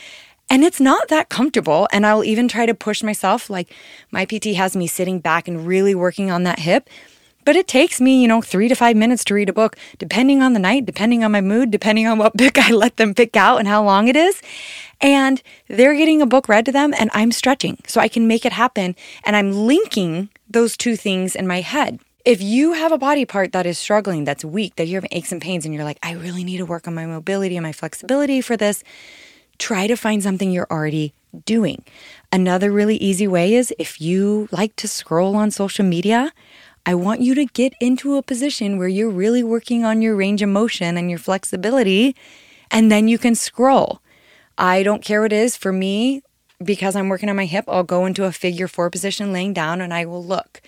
And 0.49 0.63
it's 0.63 0.79
not 0.79 1.07
that 1.07 1.29
comfortable. 1.29 1.88
And 1.91 2.05
I'll 2.05 2.23
even 2.23 2.47
try 2.47 2.65
to 2.65 2.75
push 2.75 3.01
myself. 3.01 3.49
Like 3.49 3.73
my 4.11 4.25
PT 4.25 4.55
has 4.55 4.75
me 4.75 4.88
sitting 4.88 5.19
back 5.19 5.47
and 5.47 5.65
really 5.65 5.95
working 5.95 6.29
on 6.29 6.43
that 6.43 6.59
hip. 6.59 6.89
But 7.45 7.55
it 7.55 7.67
takes 7.67 8.01
me, 8.01 8.21
you 8.21 8.27
know, 8.27 8.41
three 8.41 8.67
to 8.67 8.75
five 8.75 8.97
minutes 8.97 9.23
to 9.25 9.36
read 9.36 9.49
a 9.49 9.53
book, 9.53 9.77
depending 9.99 10.41
on 10.41 10.53
the 10.53 10.60
night, 10.60 10.86
depending 10.86 11.23
on 11.23 11.31
my 11.31 11.41
mood, 11.41 11.71
depending 11.71 12.08
on 12.08 12.17
what 12.17 12.36
book 12.38 12.58
I 12.58 12.71
let 12.71 12.97
them 12.97 13.13
pick 13.13 13.38
out 13.38 13.60
and 13.60 13.67
how 13.67 13.84
long 13.84 14.08
it 14.08 14.15
is. 14.15 14.41
And 14.99 15.41
they're 15.67 15.95
getting 15.95 16.21
a 16.21 16.25
book 16.25 16.49
read 16.49 16.65
to 16.65 16.71
them, 16.71 16.93
and 16.97 17.10
I'm 17.13 17.31
stretching 17.31 17.77
so 17.86 18.01
I 18.01 18.08
can 18.08 18.27
make 18.27 18.45
it 18.45 18.51
happen. 18.51 18.95
And 19.23 19.36
I'm 19.36 19.51
linking 19.51 20.29
those 20.49 20.75
two 20.75 20.95
things 20.95 21.36
in 21.36 21.47
my 21.47 21.62
head. 21.62 21.99
If 22.25 22.41
you 22.41 22.73
have 22.73 22.91
a 22.91 22.97
body 22.97 23.23
part 23.25 23.51
that 23.51 23.67
is 23.67 23.77
struggling, 23.77 24.23
that's 24.23 24.43
weak, 24.43 24.77
that 24.77 24.88
you're 24.88 24.97
having 24.97 25.15
aches 25.15 25.31
and 25.31 25.41
pains, 25.41 25.65
and 25.65 25.73
you're 25.73 25.84
like, 25.84 25.99
I 26.01 26.13
really 26.13 26.43
need 26.43 26.58
to 26.58 26.65
work 26.65 26.88
on 26.88 26.95
my 26.95 27.05
mobility 27.05 27.55
and 27.55 27.63
my 27.63 27.71
flexibility 27.71 28.41
for 28.41 28.58
this, 28.58 28.84
try 29.60 29.86
to 29.86 29.95
find 29.95 30.23
something 30.23 30.49
you're 30.49 30.67
already 30.71 31.13
doing. 31.45 31.84
Another 32.31 32.71
really 32.71 32.97
easy 32.97 33.27
way 33.27 33.53
is 33.53 33.73
if 33.77 34.01
you 34.01 34.47
like 34.51 34.75
to 34.77 34.88
scroll 34.88 35.36
on 35.36 35.51
social 35.51 35.86
media, 35.86 36.31
I 36.86 36.95
want 36.95 37.21
you 37.21 37.34
to 37.36 37.45
get 37.45 37.74
into 37.82 38.15
a 38.15 38.21
position 38.21 38.78
where 38.78 38.88
you're 38.88 39.10
really 39.10 39.43
working 39.43 39.84
on 39.84 40.02
your 40.02 40.15
range 40.15 40.41
of 40.41 40.50
motion 40.50 40.98
and 40.98 41.10
your 41.10 41.19
flexibility, 41.19 42.15
and 42.69 42.91
then 42.91 43.08
you 43.08 43.17
can 43.17 43.36
scroll. 43.36 44.02
I 44.58 44.84
don't 44.84 45.04
care 45.04 45.21
what 45.21 45.34
it 45.34 45.36
is. 45.36 45.58
For 45.58 45.74
me, 45.74 46.21
because 46.63 46.95
I'm 46.95 47.10
working 47.10 47.30
on 47.30 47.36
my 47.36 47.45
hip, 47.45 47.65
I'll 47.67 47.84
go 47.84 48.06
into 48.06 48.26
a 48.26 48.32
figure 48.32 48.67
four 48.67 48.89
position 48.89 49.34
laying 49.34 49.54
down 49.54 49.82
and 49.82 49.93
I 49.93 50.06
will 50.06 50.24
look 50.24 50.62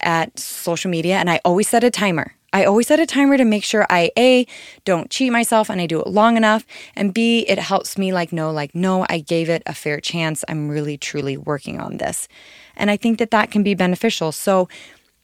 at 0.00 0.38
social 0.38 0.90
media 0.90 1.16
and 1.16 1.30
I 1.30 1.40
always 1.44 1.68
set 1.68 1.82
a 1.82 1.90
timer. 1.90 2.34
I 2.52 2.64
always 2.64 2.86
set 2.86 3.00
a 3.00 3.06
timer 3.06 3.36
to 3.36 3.44
make 3.44 3.64
sure 3.64 3.84
I 3.90 4.12
A 4.16 4.46
don't 4.84 5.10
cheat 5.10 5.32
myself 5.32 5.68
and 5.68 5.80
I 5.80 5.86
do 5.86 6.00
it 6.00 6.06
long 6.06 6.36
enough 6.36 6.64
and 6.94 7.12
B 7.12 7.40
it 7.48 7.58
helps 7.58 7.98
me 7.98 8.12
like 8.12 8.32
know 8.32 8.52
like 8.52 8.76
no 8.76 9.06
I 9.08 9.18
gave 9.18 9.50
it 9.50 9.62
a 9.66 9.74
fair 9.74 9.98
chance. 10.00 10.44
I'm 10.46 10.68
really 10.68 10.96
truly 10.96 11.36
working 11.36 11.80
on 11.80 11.96
this. 11.96 12.28
And 12.76 12.90
I 12.90 12.96
think 12.96 13.18
that 13.18 13.32
that 13.32 13.50
can 13.50 13.64
be 13.64 13.74
beneficial. 13.74 14.30
So 14.30 14.68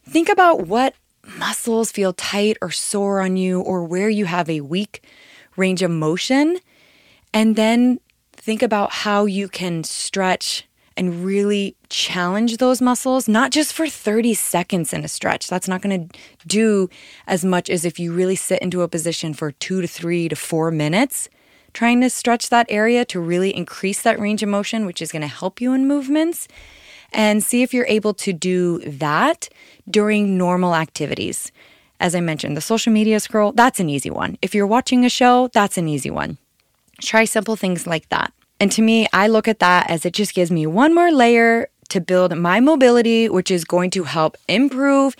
Think 0.04 0.28
about 0.28 0.66
what 0.66 0.94
muscles 1.38 1.92
feel 1.92 2.12
tight 2.12 2.56
or 2.60 2.70
sore 2.70 3.20
on 3.20 3.36
you 3.36 3.60
or 3.60 3.84
where 3.84 4.08
you 4.08 4.24
have 4.24 4.48
a 4.48 4.60
weak 4.60 5.04
range 5.56 5.82
of 5.82 5.90
motion. 5.90 6.58
And 7.32 7.56
then 7.56 8.00
think 8.32 8.62
about 8.62 8.92
how 8.92 9.26
you 9.26 9.48
can 9.48 9.84
stretch 9.84 10.66
and 10.96 11.24
really 11.24 11.76
challenge 11.88 12.56
those 12.56 12.82
muscles, 12.82 13.28
not 13.28 13.52
just 13.52 13.72
for 13.72 13.88
30 13.88 14.34
seconds 14.34 14.92
in 14.92 15.04
a 15.04 15.08
stretch. 15.08 15.48
That's 15.48 15.68
not 15.68 15.82
going 15.82 16.08
to 16.08 16.18
do 16.46 16.90
as 17.26 17.44
much 17.44 17.70
as 17.70 17.84
if 17.84 17.98
you 17.98 18.12
really 18.12 18.36
sit 18.36 18.60
into 18.60 18.82
a 18.82 18.88
position 18.88 19.32
for 19.32 19.52
two 19.52 19.80
to 19.80 19.86
three 19.86 20.28
to 20.28 20.36
four 20.36 20.70
minutes, 20.70 21.28
trying 21.72 22.00
to 22.00 22.10
stretch 22.10 22.48
that 22.48 22.66
area 22.68 23.04
to 23.06 23.20
really 23.20 23.54
increase 23.54 24.02
that 24.02 24.18
range 24.18 24.42
of 24.42 24.48
motion, 24.48 24.84
which 24.84 25.00
is 25.00 25.12
going 25.12 25.22
to 25.22 25.28
help 25.28 25.60
you 25.60 25.72
in 25.72 25.86
movements 25.86 26.48
and 27.12 27.42
see 27.42 27.62
if 27.62 27.72
you're 27.74 27.86
able 27.86 28.14
to 28.14 28.32
do 28.32 28.78
that 28.80 29.48
during 29.88 30.38
normal 30.38 30.74
activities. 30.74 31.52
As 32.00 32.14
I 32.14 32.20
mentioned, 32.20 32.56
the 32.56 32.62
social 32.62 32.92
media 32.92 33.20
scroll, 33.20 33.52
that's 33.52 33.80
an 33.80 33.90
easy 33.90 34.10
one. 34.10 34.38
If 34.40 34.54
you're 34.54 34.66
watching 34.66 35.04
a 35.04 35.10
show, 35.10 35.48
that's 35.52 35.76
an 35.76 35.88
easy 35.88 36.10
one. 36.10 36.38
Try 37.00 37.24
simple 37.24 37.56
things 37.56 37.86
like 37.86 38.08
that. 38.08 38.32
And 38.58 38.70
to 38.72 38.82
me, 38.82 39.06
I 39.12 39.26
look 39.26 39.48
at 39.48 39.58
that 39.58 39.90
as 39.90 40.04
it 40.04 40.12
just 40.12 40.34
gives 40.34 40.50
me 40.50 40.66
one 40.66 40.94
more 40.94 41.10
layer 41.10 41.68
to 41.90 42.00
build 42.00 42.36
my 42.36 42.60
mobility, 42.60 43.28
which 43.28 43.50
is 43.50 43.64
going 43.64 43.90
to 43.90 44.04
help 44.04 44.36
improve 44.48 45.16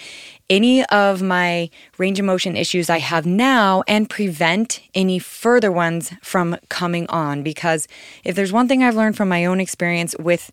any 0.49 0.85
of 0.87 1.21
my 1.23 1.71
range 1.99 2.19
of 2.19 2.25
motion 2.25 2.57
issues 2.57 2.89
I 2.89 2.99
have 2.99 3.27
now 3.27 3.83
and 3.87 4.09
prevent 4.09 4.81
any 4.95 5.19
further 5.19 5.71
ones 5.71 6.13
from 6.23 6.57
coming 6.69 7.07
on. 7.09 7.43
Because 7.43 7.89
if 8.25 8.35
there's 8.37 8.53
one 8.53 8.69
thing 8.69 8.83
I've 8.83 8.97
learned 8.97 9.17
from 9.17 9.29
my 9.29 9.45
own 9.45 9.61
experience 9.61 10.15
with 10.19 10.51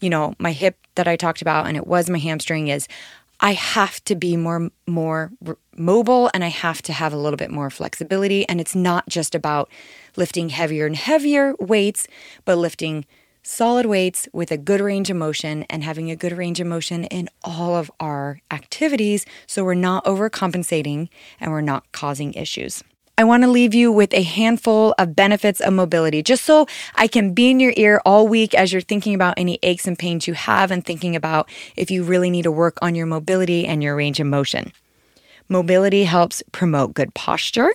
you 0.00 0.10
know, 0.10 0.34
my 0.38 0.52
hip 0.52 0.76
that 0.94 1.08
I 1.08 1.16
talked 1.16 1.42
about 1.42 1.66
and 1.66 1.76
it 1.76 1.86
was 1.86 2.10
my 2.10 2.18
hamstring 2.18 2.68
is 2.68 2.88
I 3.40 3.52
have 3.52 4.02
to 4.04 4.14
be 4.14 4.36
more 4.36 4.70
more 4.86 5.30
mobile 5.76 6.30
and 6.32 6.42
I 6.42 6.48
have 6.48 6.80
to 6.82 6.92
have 6.92 7.12
a 7.12 7.18
little 7.18 7.36
bit 7.36 7.50
more 7.50 7.70
flexibility 7.70 8.48
and 8.48 8.60
it's 8.60 8.74
not 8.74 9.08
just 9.08 9.34
about 9.34 9.70
lifting 10.16 10.48
heavier 10.48 10.86
and 10.86 10.96
heavier 10.96 11.54
weights, 11.60 12.08
but 12.44 12.56
lifting 12.56 13.04
solid 13.42 13.86
weights 13.86 14.28
with 14.32 14.50
a 14.50 14.56
good 14.56 14.80
range 14.80 15.08
of 15.10 15.16
motion 15.16 15.64
and 15.70 15.84
having 15.84 16.10
a 16.10 16.16
good 16.16 16.32
range 16.32 16.60
of 16.60 16.66
motion 16.66 17.04
in 17.04 17.28
all 17.44 17.76
of 17.76 17.90
our 18.00 18.40
activities 18.50 19.24
so 19.46 19.62
we're 19.62 19.74
not 19.74 20.04
overcompensating 20.04 21.08
and 21.38 21.52
we're 21.52 21.60
not 21.60 21.92
causing 21.92 22.32
issues. 22.34 22.82
I 23.18 23.24
want 23.24 23.44
to 23.44 23.48
leave 23.48 23.72
you 23.72 23.90
with 23.90 24.12
a 24.12 24.22
handful 24.22 24.94
of 24.98 25.16
benefits 25.16 25.62
of 25.62 25.72
mobility, 25.72 26.22
just 26.22 26.44
so 26.44 26.66
I 26.96 27.06
can 27.08 27.32
be 27.32 27.48
in 27.50 27.60
your 27.60 27.72
ear 27.74 28.02
all 28.04 28.28
week 28.28 28.52
as 28.52 28.74
you're 28.74 28.82
thinking 28.82 29.14
about 29.14 29.32
any 29.38 29.58
aches 29.62 29.86
and 29.86 29.98
pains 29.98 30.26
you 30.26 30.34
have 30.34 30.70
and 30.70 30.84
thinking 30.84 31.16
about 31.16 31.48
if 31.76 31.90
you 31.90 32.04
really 32.04 32.28
need 32.28 32.42
to 32.42 32.52
work 32.52 32.76
on 32.82 32.94
your 32.94 33.06
mobility 33.06 33.66
and 33.66 33.82
your 33.82 33.96
range 33.96 34.20
of 34.20 34.26
motion. 34.26 34.70
Mobility 35.48 36.04
helps 36.04 36.42
promote 36.52 36.92
good 36.92 37.14
posture. 37.14 37.72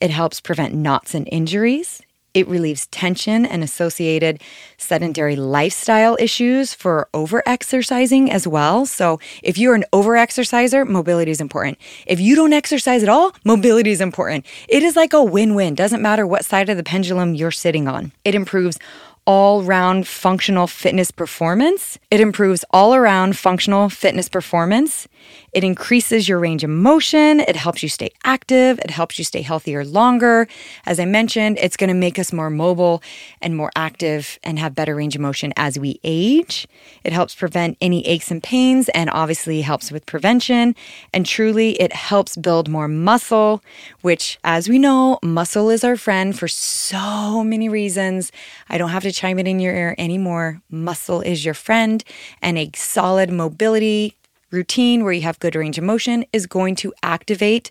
It 0.00 0.10
helps 0.10 0.40
prevent 0.40 0.74
knots 0.74 1.12
and 1.12 1.28
injuries. 1.32 2.00
It 2.34 2.48
relieves 2.48 2.86
tension 2.86 3.44
and 3.44 3.62
associated 3.62 4.40
sedentary 4.78 5.36
lifestyle 5.36 6.16
issues 6.18 6.72
for 6.72 7.08
overexercising 7.12 8.30
as 8.30 8.46
well. 8.48 8.86
So, 8.86 9.20
if 9.42 9.58
you're 9.58 9.74
an 9.74 9.84
overexerciser, 9.92 10.88
mobility 10.88 11.30
is 11.30 11.40
important. 11.40 11.78
If 12.06 12.20
you 12.20 12.34
don't 12.34 12.54
exercise 12.54 13.02
at 13.02 13.10
all, 13.10 13.32
mobility 13.44 13.90
is 13.90 14.00
important. 14.00 14.46
It 14.68 14.82
is 14.82 14.96
like 14.96 15.12
a 15.12 15.22
win 15.22 15.54
win. 15.54 15.74
Doesn't 15.74 16.00
matter 16.00 16.26
what 16.26 16.44
side 16.44 16.70
of 16.70 16.78
the 16.78 16.82
pendulum 16.82 17.34
you're 17.34 17.50
sitting 17.50 17.86
on. 17.86 18.12
It 18.24 18.34
improves 18.34 18.78
all 19.24 19.62
round 19.62 20.06
functional 20.06 20.66
fitness 20.66 21.10
performance. 21.10 21.98
It 22.10 22.20
improves 22.20 22.64
all 22.70 22.94
around 22.94 23.36
functional 23.36 23.88
fitness 23.88 24.28
performance. 24.28 25.06
It 25.52 25.62
increases 25.62 26.28
your 26.28 26.38
range 26.38 26.64
of 26.64 26.70
motion. 26.70 27.40
It 27.40 27.56
helps 27.56 27.82
you 27.82 27.88
stay 27.88 28.10
active. 28.24 28.78
It 28.80 28.90
helps 28.90 29.18
you 29.18 29.24
stay 29.24 29.42
healthier 29.42 29.84
longer. 29.84 30.48
As 30.86 30.98
I 30.98 31.04
mentioned, 31.04 31.58
it's 31.60 31.76
going 31.76 31.88
to 31.88 31.94
make 31.94 32.18
us 32.18 32.32
more 32.32 32.50
mobile 32.50 33.02
and 33.40 33.56
more 33.56 33.70
active 33.76 34.38
and 34.42 34.58
have 34.58 34.74
better 34.74 34.96
range 34.96 35.14
of 35.14 35.20
motion 35.20 35.52
as 35.56 35.78
we 35.78 36.00
age. 36.02 36.66
It 37.04 37.12
helps 37.12 37.34
prevent 37.34 37.76
any 37.80 38.06
aches 38.06 38.30
and 38.30 38.42
pains 38.42 38.88
and 38.90 39.10
obviously 39.10 39.60
helps 39.60 39.92
with 39.92 40.06
prevention. 40.06 40.74
And 41.12 41.26
truly, 41.26 41.72
it 41.72 41.92
helps 41.92 42.36
build 42.36 42.68
more 42.68 42.88
muscle, 42.88 43.62
which, 44.00 44.38
as 44.42 44.68
we 44.68 44.78
know, 44.78 45.18
muscle 45.22 45.70
is 45.70 45.84
our 45.84 45.96
friend 45.96 46.36
for 46.36 46.48
so 46.48 47.44
many 47.44 47.68
reasons. 47.68 48.32
I 48.68 48.78
don't 48.78 48.90
have 48.90 49.04
chime 49.12 49.38
it 49.38 49.46
in 49.46 49.60
your 49.60 49.74
ear 49.74 49.94
anymore. 49.98 50.60
Muscle 50.70 51.20
is 51.20 51.44
your 51.44 51.54
friend, 51.54 52.02
and 52.40 52.58
a 52.58 52.70
solid 52.74 53.30
mobility 53.30 54.16
routine 54.50 55.02
where 55.02 55.12
you 55.12 55.22
have 55.22 55.38
good 55.38 55.54
range 55.54 55.78
of 55.78 55.84
motion 55.84 56.24
is 56.32 56.46
going 56.46 56.74
to 56.76 56.92
activate 57.02 57.70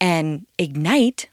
and 0.00 0.46
ignite 0.58 1.28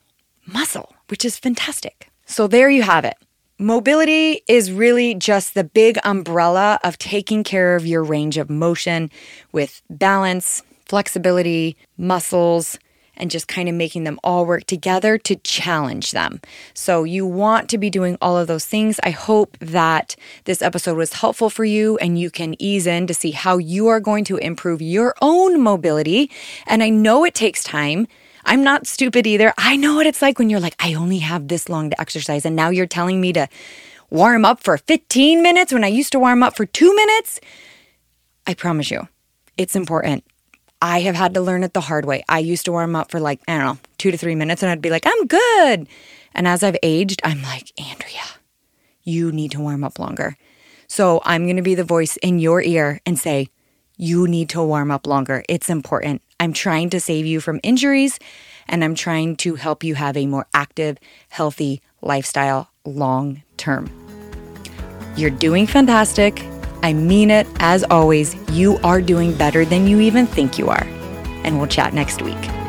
muscle, 0.45 0.95
which 1.08 1.23
is 1.25 1.38
fantastic. 1.38 2.10
So 2.25 2.47
there 2.47 2.69
you 2.69 2.82
have 2.84 3.06
it. 3.06 3.15
Mobility 3.60 4.41
is 4.47 4.71
really 4.71 5.13
just 5.13 5.54
the 5.54 5.63
big 5.63 5.99
umbrella 6.04 6.80
of 6.84 6.97
taking 6.97 7.43
care 7.43 7.75
of 7.75 7.86
your 7.86 8.04
range 8.04 8.38
of 8.38 8.49
motion 8.49 9.12
with 9.51 9.84
balance, 9.89 10.63
flexibility, 10.88 11.77
muscles, 11.97 12.80
and 13.21 13.31
just 13.31 13.47
kind 13.47 13.69
of 13.69 13.75
making 13.75 14.03
them 14.03 14.19
all 14.23 14.45
work 14.45 14.65
together 14.65 15.17
to 15.19 15.36
challenge 15.38 16.12
them. 16.12 16.41
So, 16.73 17.03
you 17.03 17.25
want 17.25 17.69
to 17.69 17.77
be 17.77 17.89
doing 17.89 18.17
all 18.21 18.38
of 18.38 18.47
those 18.47 18.65
things. 18.65 18.99
I 19.03 19.12
hope 19.12 19.57
that 19.60 20.15
this 20.43 20.62
episode 20.62 20.97
was 20.97 21.13
helpful 21.13 21.49
for 21.49 21.63
you 21.63 21.97
and 21.99 22.19
you 22.19 22.29
can 22.29 22.55
ease 22.60 22.88
in 22.88 23.07
to 23.07 23.13
see 23.13 23.31
how 23.31 23.57
you 23.57 23.88
are 23.88 23.99
going 23.99 24.25
to 24.25 24.38
improve 24.38 24.81
your 24.81 25.15
own 25.21 25.62
mobility. 25.62 26.29
And 26.67 26.84
I 26.84 26.89
know 26.89 27.23
it 27.23 27.36
takes 27.36 27.63
time. 27.63 28.07
I'm 28.43 28.63
not 28.63 28.88
stupid 28.88 29.27
either. 29.27 29.53
I 29.57 29.75
know 29.75 29.95
what 29.95 30.07
it's 30.07 30.21
like 30.21 30.39
when 30.39 30.49
you're 30.49 30.60
like, 30.60 30.75
I 30.79 30.95
only 30.95 31.19
have 31.19 31.47
this 31.47 31.69
long 31.69 31.91
to 31.91 32.01
exercise, 32.01 32.45
and 32.45 32.55
now 32.55 32.69
you're 32.69 32.88
telling 32.88 33.21
me 33.21 33.34
to 33.34 33.47
warm 34.10 34.45
up 34.45 34.63
for 34.63 34.77
15 34.77 35.41
minutes 35.41 35.71
when 35.71 35.84
I 35.84 35.88
used 35.88 36.12
to 36.13 36.19
warm 36.19 36.43
up 36.43 36.55
for 36.55 36.65
two 36.65 36.93
minutes. 36.95 37.39
I 38.47 38.53
promise 38.53 38.91
you, 38.91 39.07
it's 39.57 39.75
important. 39.75 40.23
I 40.81 41.01
have 41.01 41.15
had 41.15 41.35
to 41.35 41.41
learn 41.41 41.63
it 41.63 41.73
the 41.73 41.81
hard 41.81 42.05
way. 42.05 42.23
I 42.27 42.39
used 42.39 42.65
to 42.65 42.71
warm 42.71 42.95
up 42.95 43.11
for 43.11 43.19
like, 43.19 43.39
I 43.47 43.57
don't 43.57 43.65
know, 43.65 43.77
two 43.97 44.11
to 44.11 44.17
three 44.17 44.35
minutes 44.35 44.63
and 44.63 44.71
I'd 44.71 44.81
be 44.81 44.89
like, 44.89 45.05
I'm 45.05 45.27
good. 45.27 45.87
And 46.33 46.47
as 46.47 46.63
I've 46.63 46.77
aged, 46.81 47.21
I'm 47.23 47.41
like, 47.43 47.71
Andrea, 47.79 48.23
you 49.03 49.31
need 49.31 49.51
to 49.51 49.59
warm 49.59 49.83
up 49.83 49.99
longer. 49.99 50.37
So 50.87 51.21
I'm 51.23 51.45
going 51.45 51.57
to 51.57 51.61
be 51.61 51.75
the 51.75 51.83
voice 51.83 52.17
in 52.17 52.39
your 52.39 52.61
ear 52.61 52.99
and 53.05 53.17
say, 53.17 53.49
you 53.97 54.27
need 54.27 54.49
to 54.49 54.63
warm 54.63 54.89
up 54.89 55.05
longer. 55.05 55.43
It's 55.47 55.69
important. 55.69 56.23
I'm 56.39 56.53
trying 56.53 56.89
to 56.89 56.99
save 56.99 57.27
you 57.27 57.39
from 57.39 57.59
injuries 57.61 58.17
and 58.67 58.83
I'm 58.83 58.95
trying 58.95 59.35
to 59.37 59.55
help 59.55 59.83
you 59.83 59.95
have 59.95 60.17
a 60.17 60.25
more 60.25 60.47
active, 60.53 60.97
healthy 61.29 61.81
lifestyle 62.01 62.71
long 62.83 63.43
term. 63.57 63.89
You're 65.15 65.29
doing 65.29 65.67
fantastic. 65.67 66.43
I 66.83 66.93
mean 66.93 67.31
it. 67.31 67.47
As 67.59 67.83
always, 67.89 68.35
you 68.51 68.77
are 68.83 69.01
doing 69.01 69.33
better 69.35 69.65
than 69.65 69.87
you 69.87 69.99
even 69.99 70.25
think 70.25 70.57
you 70.57 70.69
are. 70.69 70.85
And 71.43 71.57
we'll 71.57 71.67
chat 71.67 71.93
next 71.93 72.21
week. 72.21 72.61